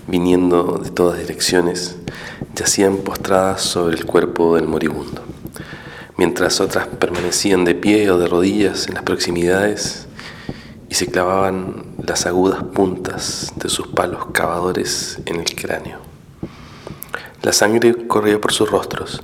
viniendo 0.07 0.77
de 0.83 0.89
todas 0.89 1.17
direcciones, 1.17 1.95
yacían 2.55 2.97
postradas 2.97 3.61
sobre 3.61 3.95
el 3.95 4.03
cuerpo 4.03 4.57
del 4.57 4.67
moribundo, 4.67 5.23
mientras 6.17 6.59
otras 6.59 6.87
permanecían 6.87 7.63
de 7.63 7.75
pie 7.75 8.11
o 8.11 8.17
de 8.17 8.27
rodillas 8.27 8.89
en 8.89 8.95
las 8.95 9.03
proximidades 9.03 10.07
y 10.89 10.95
se 10.95 11.05
clavaban 11.05 11.85
las 12.05 12.25
agudas 12.25 12.63
puntas 12.63 13.53
de 13.55 13.69
sus 13.69 13.87
palos 13.87 14.25
cavadores 14.33 15.19
en 15.25 15.37
el 15.37 15.55
cráneo. 15.55 15.99
La 17.43 17.53
sangre 17.53 18.07
corría 18.07 18.41
por 18.41 18.51
sus 18.51 18.69
rostros 18.69 19.23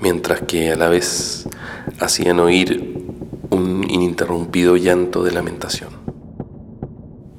mientras 0.00 0.40
que 0.42 0.72
a 0.72 0.76
la 0.76 0.88
vez 0.88 1.46
hacían 1.98 2.40
oír 2.40 3.04
un 3.50 3.84
ininterrumpido 3.88 4.76
llanto 4.76 5.22
de 5.22 5.32
lamentación. 5.32 5.90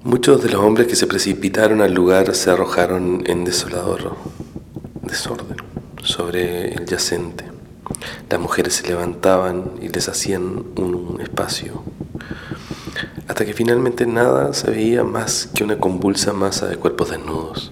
Muchos 0.04 0.44
de 0.44 0.50
los 0.50 0.62
hombres 0.62 0.88
que 0.88 0.96
se 0.96 1.08
precipitaron 1.08 1.82
al 1.82 1.94
lugar 1.94 2.34
se 2.36 2.52
arrojaron 2.52 3.24
en 3.26 3.44
desolador 3.46 4.16
desorden 5.04 5.58
sobre 6.04 6.74
el 6.74 6.86
yacente. 6.86 7.46
Las 8.30 8.40
mujeres 8.40 8.76
se 8.76 8.88
levantaban 8.88 9.72
y 9.82 9.90
les 9.90 10.10
hacían 10.10 10.66
un 10.76 11.20
espacio, 11.22 11.84
hasta 13.28 13.46
que 13.46 13.54
finalmente 13.54 14.06
nada 14.06 14.54
se 14.54 14.72
veía 14.72 15.04
más 15.04 15.50
que 15.54 15.64
una 15.64 15.78
convulsa 15.78 16.34
masa 16.34 16.68
de 16.68 16.78
cuerpos 16.78 17.12
desnudos. 17.12 17.72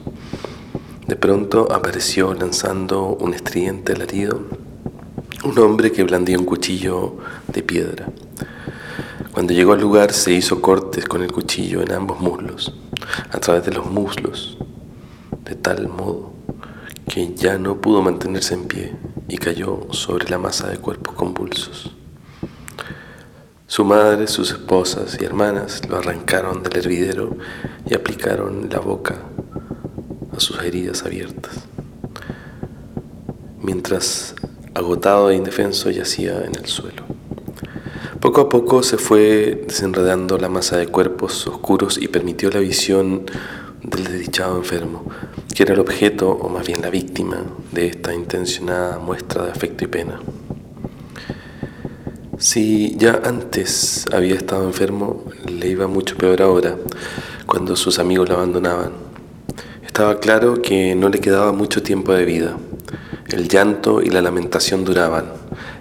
De 1.08 1.16
pronto 1.16 1.72
apareció 1.72 2.34
lanzando 2.34 3.18
un 3.20 3.34
estridente 3.34 3.94
alarido 3.94 4.42
un 5.44 5.58
hombre 5.60 5.92
que 5.92 6.04
blandía 6.04 6.38
un 6.38 6.46
cuchillo 6.46 7.18
de 7.48 7.64
piedra. 7.64 8.08
Cuando 9.32 9.54
llegó 9.54 9.74
al 9.74 9.82
lugar 9.82 10.12
se 10.12 10.34
hizo 10.34 10.62
cortes 10.62 11.06
con 11.06 11.22
el 11.22 11.32
cuchillo 11.32 11.82
en 11.82 11.94
ambos 11.94 12.20
muslos, 12.20 12.74
a 13.32 13.40
través 13.40 13.66
de 13.66 13.72
los 13.72 13.86
muslos, 13.86 14.58
de 15.46 15.56
tal 15.56 15.88
modo 15.88 16.34
que 17.08 17.34
ya 17.34 17.58
no 17.58 17.80
pudo 17.80 18.02
mantenerse 18.02 18.54
en 18.54 18.66
pie 18.68 18.96
y 19.28 19.38
cayó 19.38 19.88
sobre 19.92 20.30
la 20.30 20.38
masa 20.38 20.68
de 20.68 20.78
cuerpos 20.78 21.16
convulsos. 21.16 21.96
Su 23.66 23.86
madre, 23.86 24.28
sus 24.28 24.52
esposas 24.52 25.18
y 25.22 25.26
hermanas 25.26 25.88
lo 25.88 25.98
arrancaron 25.98 26.64
del 26.64 26.78
hervidero 26.78 27.38
y 27.88 27.94
aplicaron 27.94 28.68
la 28.70 28.80
boca 28.80 29.16
a 30.36 30.40
sus 30.40 30.60
heridas 30.64 31.04
abiertas. 31.04 31.54
Mientras 33.62 34.36
agotado 34.80 35.30
e 35.30 35.36
indefenso, 35.36 35.90
yacía 35.90 36.44
en 36.46 36.56
el 36.56 36.66
suelo. 36.66 37.04
Poco 38.20 38.42
a 38.42 38.50
poco 38.50 38.84
se 38.84 38.98
fue 38.98 39.64
desenredando 39.66 40.38
la 40.38 40.50
masa 40.50 40.78
de 40.78 40.88
cuerpos 40.88 41.48
oscuros 41.48 41.98
y 41.98 42.10
permitió 42.10 42.50
la 42.50 42.60
visión 42.60 43.26
del 43.82 44.04
desdichado 44.04 44.58
enfermo, 44.58 45.06
que 45.56 45.64
era 45.64 45.74
el 45.74 45.80
objeto, 45.80 46.30
o 46.30 46.50
más 46.50 46.68
bien 46.68 46.82
la 46.82 46.90
víctima, 46.90 47.38
de 47.72 47.88
esta 47.88 48.14
intencionada 48.14 49.00
muestra 49.00 49.46
de 49.46 49.52
afecto 49.52 49.86
y 49.86 49.88
pena. 49.88 50.20
Si 52.38 52.96
ya 52.98 53.22
antes 53.24 54.06
había 54.14 54.36
estado 54.36 54.66
enfermo, 54.66 55.24
le 55.46 55.68
iba 55.68 55.88
mucho 55.88 56.18
peor 56.18 56.42
ahora, 56.42 56.76
cuando 57.46 57.76
sus 57.76 58.00
amigos 58.00 58.30
lo 58.30 58.36
abandonaban. 58.36 58.92
Estaba 59.86 60.20
claro 60.20 60.62
que 60.62 60.96
no 60.96 61.10
le 61.10 61.20
quedaba 61.20 61.52
mucho 61.52 61.82
tiempo 61.84 62.14
de 62.14 62.26
vida. 62.26 62.58
El 63.30 63.48
llanto 63.48 64.02
y 64.02 64.10
la 64.10 64.24
lamentación 64.24 64.84
duraban. 64.84 65.32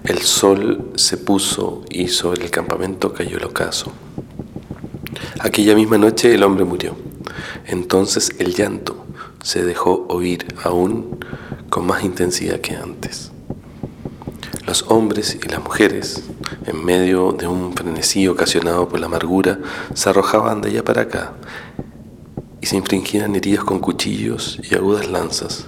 El 0.04 0.18
sol 0.18 0.90
se 0.96 1.16
puso 1.16 1.82
y 1.88 2.08
sobre 2.08 2.44
el 2.44 2.50
campamento 2.50 3.14
cayó 3.14 3.38
el 3.38 3.44
ocaso. 3.44 3.90
Aquella 5.40 5.74
misma 5.74 5.96
noche 5.96 6.34
el 6.34 6.42
hombre 6.42 6.66
murió. 6.66 6.94
Entonces 7.64 8.32
el 8.38 8.54
llanto 8.54 9.06
se 9.42 9.64
dejó 9.64 10.04
oír 10.10 10.44
aún 10.62 11.24
con 11.70 11.86
más 11.86 12.04
intensidad 12.04 12.60
que 12.60 12.76
antes. 12.76 13.32
Los 14.66 14.82
hombres 14.88 15.38
y 15.42 15.48
las 15.48 15.62
mujeres, 15.62 16.24
en 16.66 16.84
medio 16.84 17.32
de 17.32 17.46
un 17.46 17.72
frenesí 17.72 18.28
ocasionado 18.28 18.90
por 18.90 19.00
la 19.00 19.06
amargura, 19.06 19.58
se 19.94 20.10
arrojaban 20.10 20.60
de 20.60 20.68
allá 20.68 20.84
para 20.84 21.02
acá 21.02 21.32
y 22.60 22.66
se 22.66 22.76
infringían 22.76 23.34
heridas 23.36 23.64
con 23.64 23.78
cuchillos 23.78 24.60
y 24.70 24.74
agudas 24.74 25.08
lanzas 25.08 25.66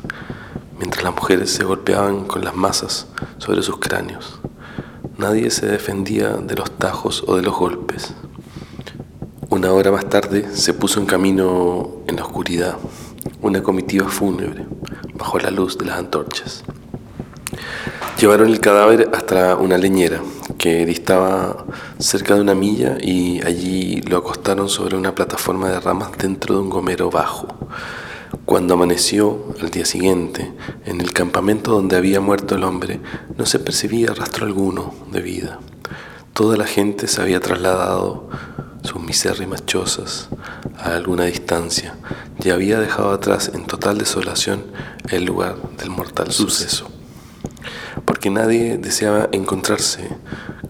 mientras 0.81 1.05
las 1.05 1.15
mujeres 1.15 1.53
se 1.53 1.63
golpeaban 1.63 2.25
con 2.25 2.43
las 2.43 2.57
masas 2.57 3.07
sobre 3.39 3.63
sus 3.63 3.79
cráneos. 3.79 4.41
Nadie 5.19 5.51
se 5.51 5.67
defendía 5.67 6.31
de 6.31 6.57
los 6.57 6.71
tajos 6.71 7.23
o 7.27 7.37
de 7.37 7.43
los 7.43 7.55
golpes. 7.55 8.15
Una 9.51 9.73
hora 9.73 9.93
más 9.93 10.09
tarde 10.09 10.49
se 10.55 10.73
puso 10.73 10.99
en 10.99 11.05
camino 11.05 11.91
en 12.07 12.17
la 12.17 12.25
oscuridad 12.25 12.79
una 13.43 13.63
comitiva 13.63 14.09
fúnebre, 14.09 14.67
bajo 15.15 15.39
la 15.39 15.51
luz 15.51 15.77
de 15.77 15.85
las 15.87 15.99
antorchas. 15.99 16.65
Llevaron 18.19 18.49
el 18.49 18.61
cadáver 18.61 19.11
hasta 19.15 19.57
una 19.57 19.79
leñera 19.79 20.23
que 20.59 20.85
distaba 20.85 21.65
cerca 21.99 22.35
de 22.35 22.41
una 22.41 22.55
milla 22.55 22.99
y 23.01 23.45
allí 23.47 24.01
lo 24.03 24.19
acostaron 24.19 24.69
sobre 24.69 24.97
una 24.97 25.15
plataforma 25.15 25.71
de 25.71 25.81
ramas 25.81 26.11
dentro 26.19 26.55
de 26.55 26.61
un 26.63 26.71
gomero 26.71 27.11
bajo. 27.11 27.49
Cuando 28.45 28.75
amaneció 28.75 29.55
al 29.61 29.71
día 29.71 29.85
siguiente, 29.85 30.53
en 30.85 31.01
el 31.01 31.13
campamento 31.13 31.73
donde 31.73 31.97
había 31.97 32.21
muerto 32.21 32.55
el 32.55 32.63
hombre, 32.63 33.01
no 33.37 33.45
se 33.45 33.59
percibía 33.59 34.15
rastro 34.15 34.47
alguno 34.47 34.95
de 35.11 35.21
vida. 35.21 35.59
Toda 36.33 36.57
la 36.57 36.67
gente 36.67 37.09
se 37.09 37.21
había 37.21 37.41
trasladado 37.41 38.29
sus 38.83 39.03
misérrimas 39.03 39.67
chozas 39.67 40.29
a 40.79 40.95
alguna 40.95 41.25
distancia 41.25 41.97
y 42.43 42.51
había 42.51 42.79
dejado 42.79 43.11
atrás 43.11 43.51
en 43.53 43.67
total 43.67 43.99
desolación 43.99 44.65
el 45.09 45.25
lugar 45.25 45.57
del 45.77 45.91
mortal 45.91 46.31
suceso. 46.31 46.89
Porque 48.05 48.31
nadie 48.31 48.79
deseaba 48.79 49.29
encontrarse 49.33 50.09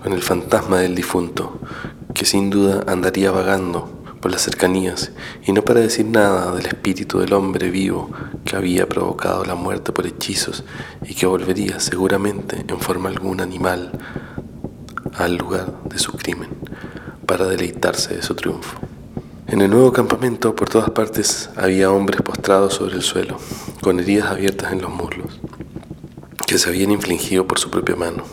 con 0.02 0.14
el 0.14 0.22
fantasma 0.22 0.78
del 0.78 0.94
difunto, 0.94 1.60
que 2.14 2.24
sin 2.24 2.48
duda 2.48 2.84
andaría 2.86 3.30
vagando 3.30 3.99
por 4.20 4.30
las 4.30 4.42
cercanías, 4.42 5.12
y 5.44 5.52
no 5.52 5.62
para 5.62 5.80
decir 5.80 6.06
nada 6.06 6.54
del 6.54 6.66
espíritu 6.66 7.18
del 7.18 7.32
hombre 7.32 7.70
vivo 7.70 8.10
que 8.44 8.56
había 8.56 8.88
provocado 8.88 9.44
la 9.44 9.54
muerte 9.54 9.92
por 9.92 10.06
hechizos 10.06 10.64
y 11.04 11.14
que 11.14 11.26
volvería 11.26 11.80
seguramente 11.80 12.64
en 12.66 12.80
forma 12.80 13.08
algún 13.08 13.40
animal 13.40 13.92
al 15.14 15.36
lugar 15.36 15.74
de 15.84 15.98
su 15.98 16.12
crimen 16.12 16.50
para 17.26 17.46
deleitarse 17.46 18.16
de 18.16 18.22
su 18.22 18.34
triunfo. 18.34 18.78
En 19.46 19.60
el 19.60 19.70
nuevo 19.70 19.92
campamento 19.92 20.54
por 20.54 20.68
todas 20.68 20.90
partes 20.90 21.50
había 21.56 21.90
hombres 21.90 22.22
postrados 22.22 22.74
sobre 22.74 22.94
el 22.94 23.02
suelo, 23.02 23.38
con 23.80 23.98
heridas 23.98 24.30
abiertas 24.30 24.72
en 24.72 24.82
los 24.82 24.90
muslos, 24.90 25.40
que 26.50 26.58
se 26.58 26.68
habían 26.68 26.90
infligido 26.90 27.46
por 27.46 27.60
su 27.60 27.70
propia 27.70 27.94
mano. 27.94 28.24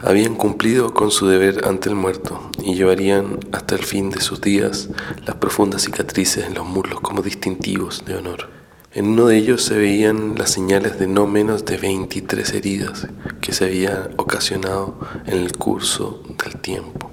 Habían 0.00 0.36
cumplido 0.36 0.94
con 0.94 1.10
su 1.10 1.26
deber 1.26 1.66
ante 1.66 1.90
el 1.90 1.94
muerto 1.94 2.40
y 2.64 2.76
llevarían 2.76 3.40
hasta 3.52 3.74
el 3.74 3.84
fin 3.84 4.08
de 4.08 4.22
sus 4.22 4.40
días 4.40 4.88
las 5.26 5.36
profundas 5.36 5.82
cicatrices 5.82 6.46
en 6.46 6.54
los 6.54 6.64
muslos 6.64 7.00
como 7.00 7.20
distintivos 7.20 8.06
de 8.06 8.16
honor. 8.16 8.48
En 8.90 9.08
uno 9.08 9.26
de 9.26 9.36
ellos 9.36 9.62
se 9.62 9.76
veían 9.76 10.36
las 10.38 10.48
señales 10.48 10.98
de 10.98 11.08
no 11.08 11.26
menos 11.26 11.66
de 11.66 11.76
23 11.76 12.54
heridas 12.54 13.06
que 13.42 13.52
se 13.52 13.66
habían 13.66 14.14
ocasionado 14.16 14.98
en 15.26 15.36
el 15.36 15.52
curso 15.52 16.22
del 16.42 16.58
tiempo. 16.58 17.10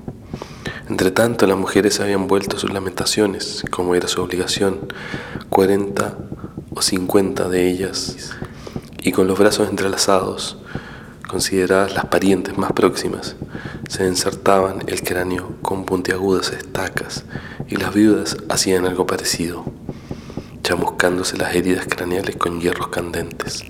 Entre 0.87 1.11
tanto, 1.11 1.47
las 1.47 1.57
mujeres 1.57 1.99
habían 1.99 2.27
vuelto 2.27 2.57
sus 2.57 2.71
lamentaciones, 2.71 3.65
como 3.71 3.93
era 3.93 4.07
su 4.07 4.21
obligación, 4.21 4.87
40 5.49 6.17
o 6.73 6.81
50 6.81 7.49
de 7.49 7.69
ellas, 7.69 8.37
y 9.03 9.11
con 9.11 9.27
los 9.27 9.37
brazos 9.37 9.69
entrelazados, 9.69 10.57
consideradas 11.27 11.93
las 11.93 12.05
parientes 12.05 12.57
más 12.57 12.71
próximas, 12.71 13.35
se 13.89 14.07
ensartaban 14.07 14.83
el 14.87 15.01
cráneo 15.01 15.57
con 15.61 15.85
puntiagudas 15.85 16.51
estacas, 16.51 17.25
y 17.67 17.75
las 17.75 17.93
viudas 17.93 18.37
hacían 18.49 18.85
algo 18.85 19.05
parecido 19.05 19.65
chamuscándose 20.63 21.37
las 21.37 21.53
heridas 21.53 21.85
craneales 21.87 22.37
con 22.37 22.61
hierros 22.61 22.87
candentes. 22.87 23.63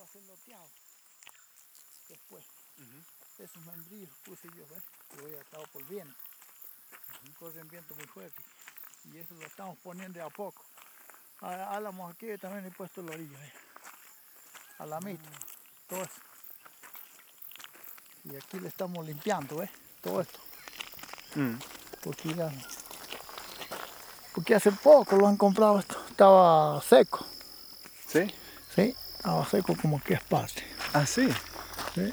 Va 0.00 0.04
a 0.04 0.08
ser 0.08 0.22
loteado. 0.22 0.66
Después. 2.08 2.44
Esos 3.38 3.64
membrillos 3.66 4.10
puse 4.24 4.48
yo, 4.56 4.66
¿ves? 4.68 4.82
Que 5.10 5.20
voy 5.22 5.34
atado 5.34 5.64
por 5.72 5.84
viento. 5.86 6.14
Corren 7.38 7.68
viento 7.68 7.94
muy 7.94 8.06
fuerte. 8.06 8.42
Y 9.12 9.18
eso 9.18 9.34
lo 9.34 9.46
estamos 9.46 9.78
poniendo 9.78 10.18
de 10.18 10.24
a 10.24 10.28
poco. 10.30 10.62
A- 11.40 11.74
Álamos 11.76 12.12
aquí 12.12 12.26
también 12.38 12.66
he 12.66 12.70
puesto 12.70 13.02
la 13.02 13.12
orilla, 13.12 13.38
¿ves? 13.38 13.52
A 14.78 14.86
la 14.86 15.00
mitad. 15.00 15.30
Todo 15.88 16.02
eso. 16.02 16.20
Y 18.24 18.36
aquí 18.36 18.60
le 18.60 18.68
estamos 18.68 19.04
limpiando, 19.06 19.56
¿ves? 19.56 19.70
Todo 20.02 20.20
esto. 20.20 20.38
Porque 22.02 22.34
ya 22.34 22.50
porque 24.34 24.54
hace 24.54 24.70
poco 24.72 25.16
lo 25.16 25.26
han 25.26 25.36
comprado 25.36 25.78
esto. 25.80 26.02
Estaba 26.08 26.80
seco. 26.82 27.26
¿Sí? 28.06 28.32
Sí, 28.74 28.94
estaba 29.20 29.46
seco 29.46 29.76
como 29.80 30.00
que 30.02 30.14
es 30.14 30.22
parte. 30.22 30.62
Ah, 30.94 31.04
sí. 31.06 31.28
Sí. 31.94 32.10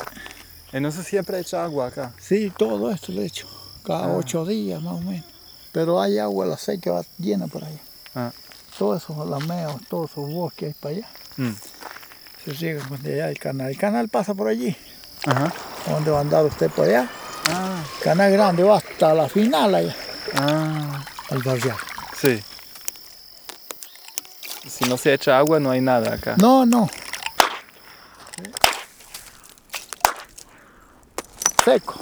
Y 0.73 0.79
no 0.81 0.91
se 0.91 1.03
siempre 1.03 1.39
echa 1.39 1.63
agua 1.63 1.87
acá. 1.87 2.11
Sí, 2.19 2.51
todo 2.57 2.91
esto 2.91 3.13
le 3.13 3.21
he 3.21 3.25
hecho. 3.25 3.47
Cada 3.85 4.07
Ah. 4.07 4.15
ocho 4.17 4.45
días 4.45 4.81
más 4.81 4.95
o 4.95 4.99
menos. 5.01 5.25
Pero 5.71 6.01
hay 6.01 6.19
agua, 6.19 6.45
la 6.45 6.57
seca 6.57 6.91
va 6.91 7.03
llena 7.17 7.47
por 7.47 7.63
allá. 7.63 7.79
Ah. 8.13 8.31
Todos 8.77 9.03
esos 9.03 9.17
alameos, 9.17 9.81
todos 9.87 10.11
esos 10.11 10.29
bosques 10.29 10.67
hay 10.67 10.73
para 10.73 10.95
allá. 10.95 11.07
Mm. 11.37 11.53
Se 12.43 12.51
llega 12.53 12.85
cuando 12.87 13.09
allá 13.09 13.29
el 13.29 13.39
canal. 13.39 13.69
El 13.69 13.77
canal 13.77 14.09
pasa 14.09 14.33
por 14.33 14.49
allí. 14.49 14.75
Ajá. 15.25 15.53
¿Dónde 15.87 16.11
va 16.11 16.17
a 16.17 16.21
andar 16.21 16.45
usted 16.45 16.69
por 16.71 16.85
allá? 16.87 17.09
Ah, 17.49 17.81
El 17.97 18.03
canal 18.03 18.31
grande 18.33 18.63
va 18.63 18.77
hasta 18.77 19.13
la 19.13 19.29
final 19.29 19.73
allá, 19.73 19.95
ah. 20.35 21.05
al 21.29 21.41
barrial. 21.43 21.77
Sí. 22.19 22.43
No 24.87 24.97
se 24.97 25.13
echa 25.13 25.37
agua, 25.37 25.59
no 25.59 25.69
hay 25.71 25.81
nada 25.81 26.13
acá. 26.13 26.35
No, 26.37 26.65
no. 26.65 26.89
Seco. 31.63 31.96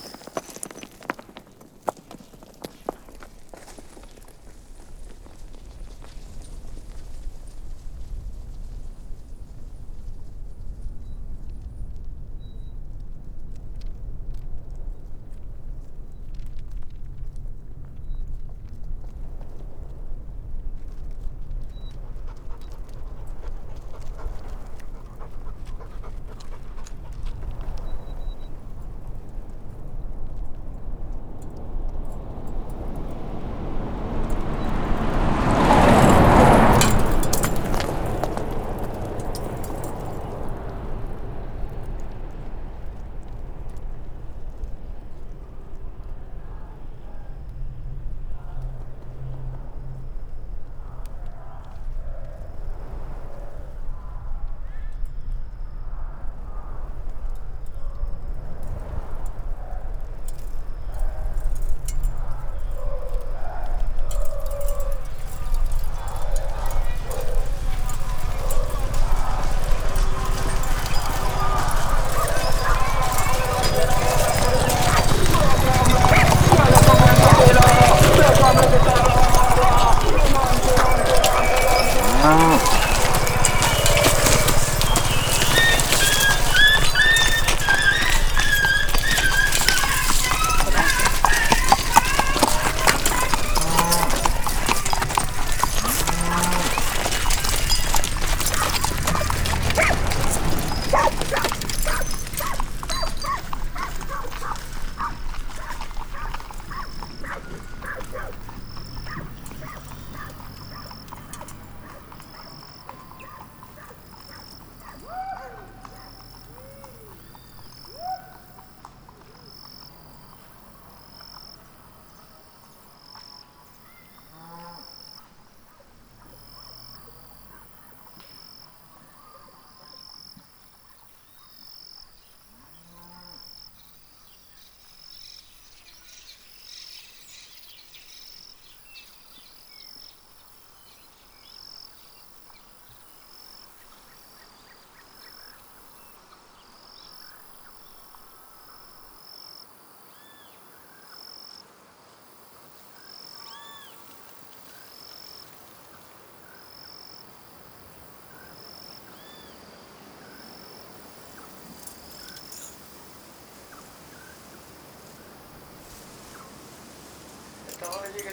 Esta 168.18 168.30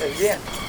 hora 0.00 0.14
llega 0.18 0.63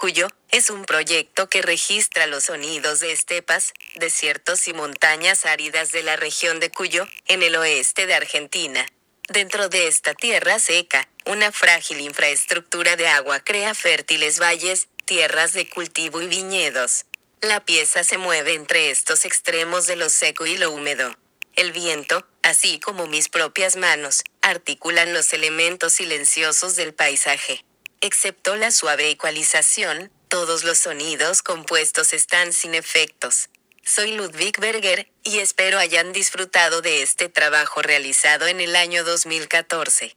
Cuyo 0.00 0.28
es 0.50 0.70
un 0.70 0.86
proyecto 0.86 1.50
que 1.50 1.60
registra 1.60 2.26
los 2.26 2.44
sonidos 2.44 3.00
de 3.00 3.12
estepas, 3.12 3.74
desiertos 3.96 4.66
y 4.66 4.72
montañas 4.72 5.44
áridas 5.44 5.92
de 5.92 6.02
la 6.02 6.16
región 6.16 6.58
de 6.58 6.70
Cuyo, 6.70 7.06
en 7.26 7.42
el 7.42 7.54
oeste 7.54 8.06
de 8.06 8.14
Argentina. 8.14 8.86
Dentro 9.28 9.68
de 9.68 9.88
esta 9.88 10.14
tierra 10.14 10.58
seca, 10.58 11.06
una 11.26 11.52
frágil 11.52 12.00
infraestructura 12.00 12.96
de 12.96 13.08
agua 13.08 13.40
crea 13.40 13.74
fértiles 13.74 14.40
valles, 14.40 14.88
tierras 15.04 15.52
de 15.52 15.68
cultivo 15.68 16.22
y 16.22 16.28
viñedos. 16.28 17.04
La 17.42 17.62
pieza 17.66 18.02
se 18.02 18.16
mueve 18.16 18.54
entre 18.54 18.90
estos 18.90 19.26
extremos 19.26 19.86
de 19.86 19.96
lo 19.96 20.08
seco 20.08 20.46
y 20.46 20.56
lo 20.56 20.70
húmedo. 20.70 21.14
El 21.56 21.72
viento, 21.72 22.26
así 22.42 22.80
como 22.80 23.06
mis 23.06 23.28
propias 23.28 23.76
manos, 23.76 24.24
articulan 24.40 25.12
los 25.12 25.34
elementos 25.34 25.92
silenciosos 25.92 26.74
del 26.76 26.94
paisaje. 26.94 27.66
Excepto 28.02 28.56
la 28.56 28.70
suave 28.70 29.10
ecualización, 29.10 30.10
todos 30.28 30.64
los 30.64 30.78
sonidos 30.78 31.42
compuestos 31.42 32.14
están 32.14 32.54
sin 32.54 32.74
efectos. 32.74 33.50
Soy 33.84 34.12
Ludwig 34.12 34.58
Berger, 34.58 35.12
y 35.22 35.40
espero 35.40 35.78
hayan 35.78 36.14
disfrutado 36.14 36.80
de 36.80 37.02
este 37.02 37.28
trabajo 37.28 37.82
realizado 37.82 38.46
en 38.46 38.60
el 38.60 38.74
año 38.74 39.04
2014. 39.04 40.16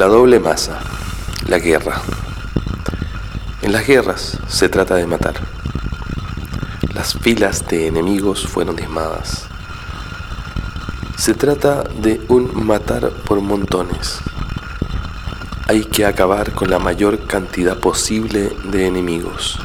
La 0.00 0.06
doble 0.06 0.40
masa, 0.40 0.80
la 1.46 1.58
guerra. 1.58 2.00
En 3.60 3.70
las 3.70 3.86
guerras 3.86 4.38
se 4.48 4.70
trata 4.70 4.94
de 4.94 5.06
matar. 5.06 5.34
Las 6.94 7.12
filas 7.12 7.68
de 7.68 7.86
enemigos 7.86 8.46
fueron 8.46 8.76
diezmadas. 8.76 9.44
Se 11.18 11.34
trata 11.34 11.82
de 11.82 12.18
un 12.28 12.64
matar 12.64 13.10
por 13.10 13.42
montones. 13.42 14.20
Hay 15.68 15.84
que 15.84 16.06
acabar 16.06 16.52
con 16.52 16.70
la 16.70 16.78
mayor 16.78 17.26
cantidad 17.26 17.76
posible 17.76 18.56
de 18.72 18.86
enemigos. 18.86 19.58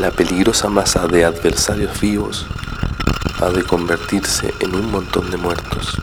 La 0.00 0.10
peligrosa 0.10 0.68
masa 0.68 1.06
de 1.06 1.24
adversarios 1.24 2.00
vivos 2.00 2.44
ha 3.40 3.50
de 3.50 3.62
convertirse 3.62 4.52
en 4.58 4.74
un 4.74 4.90
montón 4.90 5.30
de 5.30 5.36
muertos. 5.36 5.96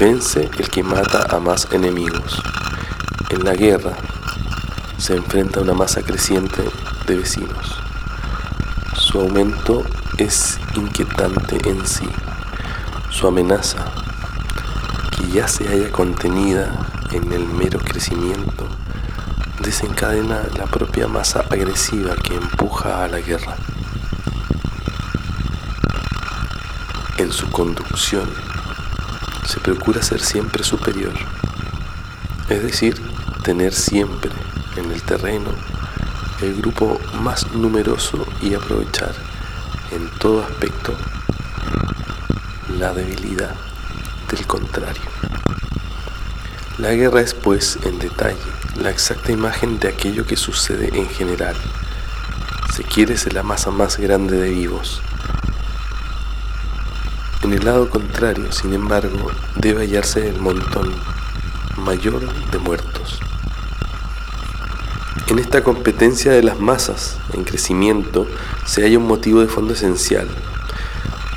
Vence 0.00 0.48
el 0.58 0.70
que 0.70 0.82
mata 0.82 1.26
a 1.28 1.40
más 1.40 1.68
enemigos. 1.72 2.42
En 3.28 3.44
la 3.44 3.52
guerra 3.52 3.92
se 4.96 5.14
enfrenta 5.14 5.60
a 5.60 5.62
una 5.62 5.74
masa 5.74 6.00
creciente 6.00 6.64
de 7.06 7.16
vecinos. 7.16 7.76
Su 8.96 9.20
aumento 9.20 9.84
es 10.16 10.58
inquietante 10.74 11.58
en 11.68 11.86
sí. 11.86 12.08
Su 13.10 13.26
amenaza, 13.26 13.92
que 15.10 15.28
ya 15.32 15.46
se 15.46 15.68
haya 15.68 15.92
contenida 15.92 16.72
en 17.12 17.30
el 17.34 17.46
mero 17.46 17.78
crecimiento, 17.78 18.66
desencadena 19.62 20.44
la 20.56 20.64
propia 20.64 21.08
masa 21.08 21.40
agresiva 21.40 22.16
que 22.16 22.36
empuja 22.36 23.04
a 23.04 23.08
la 23.08 23.20
guerra. 23.20 23.54
En 27.18 27.30
su 27.30 27.50
conducción, 27.50 28.30
se 29.50 29.58
procura 29.58 30.00
ser 30.00 30.20
siempre 30.20 30.62
superior, 30.62 31.12
es 32.48 32.62
decir, 32.62 32.94
tener 33.42 33.74
siempre 33.74 34.30
en 34.76 34.92
el 34.92 35.02
terreno 35.02 35.50
el 36.40 36.54
grupo 36.54 37.00
más 37.20 37.50
numeroso 37.52 38.24
y 38.40 38.54
aprovechar 38.54 39.12
en 39.90 40.08
todo 40.20 40.44
aspecto 40.44 40.94
la 42.78 42.92
debilidad 42.92 43.56
del 44.30 44.46
contrario. 44.46 45.02
La 46.78 46.92
guerra 46.92 47.20
es 47.20 47.34
pues 47.34 47.76
en 47.82 47.98
detalle 47.98 48.38
la 48.80 48.90
exacta 48.90 49.32
imagen 49.32 49.80
de 49.80 49.88
aquello 49.88 50.24
que 50.28 50.36
sucede 50.36 50.96
en 50.96 51.08
general. 51.08 51.56
Se 52.72 52.84
quiere 52.84 53.18
ser 53.18 53.32
la 53.32 53.42
masa 53.42 53.72
más 53.72 53.98
grande 53.98 54.36
de 54.36 54.50
vivos, 54.50 55.02
en 57.50 57.58
el 57.58 57.64
lado 57.64 57.90
contrario, 57.90 58.52
sin 58.52 58.72
embargo, 58.74 59.28
debe 59.56 59.80
hallarse 59.80 60.28
el 60.28 60.40
montón 60.40 60.94
mayor 61.78 62.32
de 62.52 62.58
muertos. 62.58 63.18
En 65.26 65.40
esta 65.40 65.64
competencia 65.64 66.30
de 66.30 66.44
las 66.44 66.60
masas 66.60 67.18
en 67.32 67.42
crecimiento 67.42 68.28
se 68.66 68.82
halla 68.82 68.98
un 68.98 69.08
motivo 69.08 69.40
de 69.40 69.48
fondo 69.48 69.72
esencial. 69.72 70.28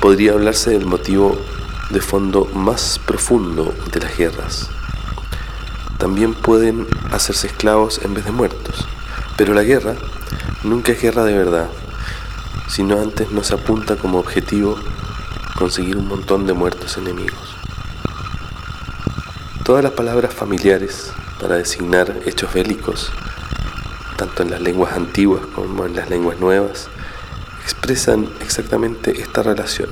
Podría 0.00 0.34
hablarse 0.34 0.70
del 0.70 0.86
motivo 0.86 1.36
de 1.90 2.00
fondo 2.00 2.44
más 2.54 3.00
profundo 3.04 3.74
de 3.92 3.98
las 3.98 4.16
guerras. 4.16 4.70
También 5.98 6.34
pueden 6.34 6.86
hacerse 7.10 7.48
esclavos 7.48 8.00
en 8.04 8.14
vez 8.14 8.24
de 8.24 8.30
muertos. 8.30 8.86
Pero 9.36 9.52
la 9.52 9.64
guerra 9.64 9.96
nunca 10.62 10.92
es 10.92 11.02
guerra 11.02 11.24
de 11.24 11.36
verdad, 11.36 11.70
sino 12.68 13.00
antes 13.00 13.32
nos 13.32 13.50
apunta 13.50 13.96
como 13.96 14.20
objetivo 14.20 14.78
conseguir 15.54 15.96
un 15.96 16.08
montón 16.08 16.46
de 16.46 16.52
muertos 16.52 16.96
enemigos. 16.96 17.56
Todas 19.64 19.82
las 19.82 19.92
palabras 19.92 20.34
familiares 20.34 21.12
para 21.40 21.56
designar 21.56 22.14
hechos 22.26 22.52
bélicos, 22.52 23.10
tanto 24.16 24.42
en 24.42 24.50
las 24.50 24.60
lenguas 24.60 24.94
antiguas 24.94 25.46
como 25.54 25.86
en 25.86 25.96
las 25.96 26.10
lenguas 26.10 26.38
nuevas, 26.38 26.88
expresan 27.62 28.28
exactamente 28.40 29.20
esta 29.20 29.42
relación. 29.42 29.88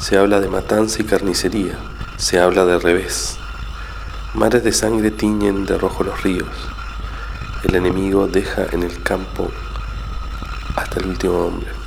Se 0.00 0.16
habla 0.16 0.40
de 0.40 0.48
matanza 0.48 1.02
y 1.02 1.04
carnicería, 1.04 1.78
se 2.16 2.40
habla 2.40 2.64
de 2.64 2.78
revés. 2.78 3.36
Mares 4.34 4.64
de 4.64 4.72
sangre 4.72 5.10
tiñen 5.10 5.66
de 5.66 5.78
rojo 5.78 6.02
los 6.02 6.22
ríos. 6.22 6.48
El 7.64 7.74
enemigo 7.74 8.26
deja 8.26 8.66
en 8.72 8.82
el 8.82 9.02
campo 9.02 9.50
hasta 10.76 11.00
el 11.00 11.06
último 11.06 11.38
hombre. 11.46 11.77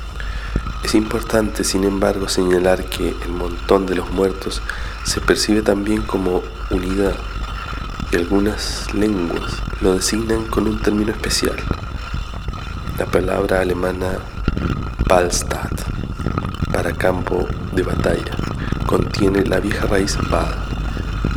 Es 0.82 0.94
importante, 0.94 1.64
sin 1.64 1.84
embargo, 1.84 2.28
señalar 2.28 2.84
que 2.84 3.10
el 3.10 3.32
montón 3.32 3.86
de 3.86 3.94
los 3.94 4.10
muertos 4.10 4.60
se 5.04 5.20
percibe 5.20 5.62
también 5.62 6.02
como 6.02 6.42
unidad 6.70 7.14
y 8.10 8.16
algunas 8.16 8.92
lenguas 8.92 9.54
lo 9.80 9.94
designan 9.94 10.44
con 10.46 10.66
un 10.66 10.80
término 10.80 11.12
especial. 11.12 11.56
La 12.98 13.06
palabra 13.06 13.60
alemana 13.60 14.18
Ballstadt 15.08 15.82
para 16.72 16.92
campo 16.92 17.46
de 17.72 17.82
batalla 17.82 18.36
contiene 18.86 19.44
la 19.44 19.60
vieja 19.60 19.86
raíz 19.86 20.18
Ball, 20.30 20.54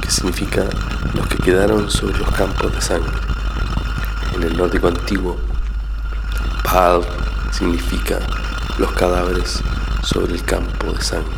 que 0.02 0.10
significa 0.10 0.66
los 1.14 1.28
que 1.28 1.38
quedaron 1.38 1.90
sobre 1.90 2.18
los 2.18 2.30
campos 2.32 2.74
de 2.74 2.82
sangre. 2.82 3.18
En 4.36 4.44
el 4.44 4.58
nórdico 4.58 4.88
antiguo, 4.88 5.38
Ball 6.64 7.06
significa 7.52 8.20
los 8.78 8.92
cadáveres 8.92 9.62
sobre 10.04 10.34
el 10.34 10.44
campo 10.44 10.92
de 10.92 11.02
sangre. 11.02 11.38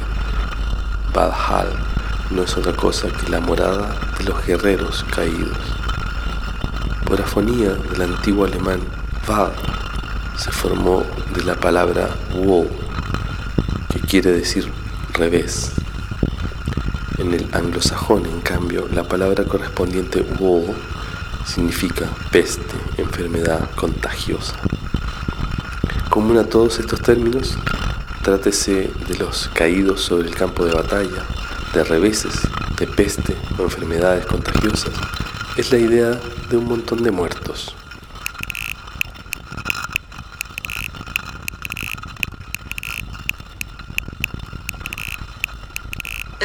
Valhall 1.14 1.72
no 2.32 2.44
es 2.44 2.58
otra 2.58 2.74
cosa 2.74 3.10
que 3.10 3.30
la 3.30 3.40
morada 3.40 3.96
de 4.18 4.24
los 4.24 4.46
guerreros 4.46 5.06
caídos. 5.16 5.58
Por 7.06 7.22
afonía 7.22 7.74
del 7.74 8.02
antiguo 8.02 8.46
alemán, 8.46 8.80
Val 9.28 9.54
se 10.36 10.52
formó 10.52 11.04
de 11.36 11.44
la 11.44 11.56
palabra 11.56 12.10
Woe, 12.34 12.68
que 13.90 14.00
quiere 14.00 14.32
decir 14.32 14.72
revés. 15.14 15.74
En 17.20 17.34
el 17.34 17.48
anglosajón, 17.54 18.26
en 18.26 18.42
cambio, 18.42 18.88
la 18.94 19.04
palabra 19.04 19.44
correspondiente 19.44 20.26
Woe 20.40 20.74
significa 21.46 22.10
peste, 22.32 22.76
enfermedad 22.98 23.70
contagiosa 23.76 24.56
común 26.18 26.38
a 26.39 26.45
todos 26.45 26.80
estos 26.80 26.99
términos, 26.99 27.55
trátese 28.24 28.89
de 29.07 29.18
los 29.20 29.49
caídos 29.49 30.01
sobre 30.01 30.28
el 30.28 30.34
campo 30.34 30.65
de 30.65 30.72
batalla, 30.72 31.24
de 31.76 31.84
reveses, 31.84 32.34
de 32.80 32.88
peste 32.88 33.36
o 33.59 33.61
enfermedades 33.61 34.26
contagiosas, 34.26 34.95
es 35.57 35.72
la 35.72 35.78
idea 35.78 36.20
de 36.49 36.57
un 36.57 36.65
montón 36.65 37.03
de 37.03 37.11
muertos. 37.11 37.76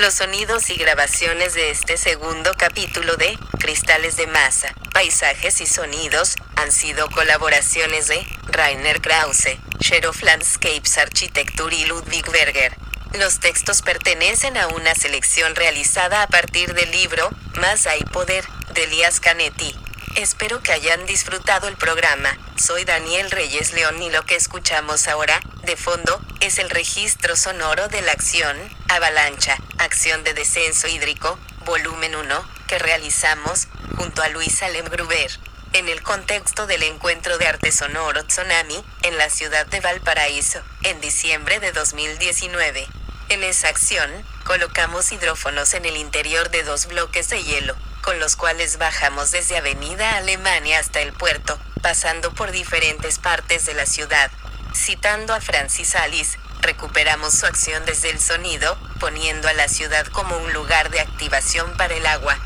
Los 0.02 0.14
sonidos 0.14 0.68
y 0.70 0.74
grabaciones 0.74 1.54
de 1.54 1.70
este 1.70 1.96
segundo 1.96 2.50
capítulo 2.58 3.14
de 3.14 3.38
Cristales 3.60 4.16
de 4.16 4.26
Masa, 4.26 4.74
Paisajes 4.92 5.60
y 5.60 5.66
Sonidos 5.66 6.34
han 6.56 6.72
sido 6.72 7.08
colaboraciones 7.08 8.08
de 8.08 8.26
Rainer 8.48 9.00
Krause, 9.00 9.58
Sheriff 9.78 10.24
Landscapes 10.24 10.98
Architecture 10.98 11.72
y 11.72 11.84
Ludwig 11.84 12.28
Berger. 12.32 12.76
Los 13.16 13.38
textos 13.38 13.80
pertenecen 13.82 14.56
a 14.56 14.66
una 14.66 14.96
selección 14.96 15.54
realizada 15.54 16.24
a 16.24 16.26
partir 16.26 16.74
del 16.74 16.90
libro 16.90 17.30
Más 17.60 17.86
hay 17.86 18.00
poder, 18.00 18.44
de 18.74 18.82
Elías 18.82 19.20
Canetti. 19.20 19.72
Espero 20.16 20.62
que 20.62 20.72
hayan 20.72 21.06
disfrutado 21.06 21.68
el 21.68 21.76
programa. 21.76 22.36
Soy 22.56 22.84
Daniel 22.84 23.30
Reyes 23.30 23.72
León 23.72 24.02
y 24.02 24.10
lo 24.10 24.22
que 24.26 24.36
escuchamos 24.36 25.08
ahora, 25.08 25.40
de 25.62 25.74
fondo, 25.74 26.20
es 26.40 26.58
el 26.58 26.68
registro 26.68 27.34
sonoro 27.34 27.88
de 27.88 28.02
la 28.02 28.12
acción, 28.12 28.58
Avalancha, 28.88 29.56
Acción 29.78 30.22
de 30.22 30.34
Descenso 30.34 30.86
Hídrico, 30.86 31.38
volumen 31.64 32.14
1, 32.14 32.48
que 32.68 32.78
realizamos, 32.78 33.68
junto 33.96 34.20
a 34.20 34.28
Luis 34.28 34.62
Alem 34.62 34.84
Gruber, 34.84 35.30
en 35.72 35.88
el 35.88 36.02
contexto 36.02 36.66
del 36.66 36.82
encuentro 36.82 37.38
de 37.38 37.46
arte 37.46 37.72
sonoro 37.72 38.22
Tsunami, 38.26 38.84
en 39.04 39.16
la 39.16 39.30
ciudad 39.30 39.64
de 39.64 39.80
Valparaíso, 39.80 40.60
en 40.82 41.00
diciembre 41.00 41.58
de 41.58 41.72
2019. 41.72 42.86
En 43.30 43.42
esa 43.44 43.68
acción, 43.68 44.10
colocamos 44.44 45.10
hidrófonos 45.10 45.72
en 45.72 45.86
el 45.86 45.96
interior 45.96 46.50
de 46.50 46.64
dos 46.64 46.86
bloques 46.86 47.30
de 47.30 47.42
hielo, 47.42 47.74
con 48.02 48.18
los 48.18 48.36
cuales 48.36 48.78
bajamos 48.78 49.30
desde 49.30 49.56
Avenida 49.56 50.16
Alemania 50.16 50.78
hasta 50.80 51.00
el 51.00 51.12
puerto, 51.12 51.58
pasando 51.80 52.32
por 52.32 52.50
diferentes 52.50 53.18
partes 53.18 53.64
de 53.64 53.74
la 53.74 53.86
ciudad. 53.86 54.30
Citando 54.74 55.32
a 55.34 55.40
Francis 55.40 55.94
Alice, 55.94 56.38
recuperamos 56.60 57.34
su 57.34 57.46
acción 57.46 57.84
desde 57.86 58.10
el 58.10 58.20
sonido, 58.20 58.76
poniendo 59.00 59.48
a 59.48 59.52
la 59.52 59.68
ciudad 59.68 60.06
como 60.06 60.36
un 60.36 60.52
lugar 60.52 60.90
de 60.90 61.00
activación 61.00 61.76
para 61.76 61.94
el 61.94 62.06
agua, 62.06 62.38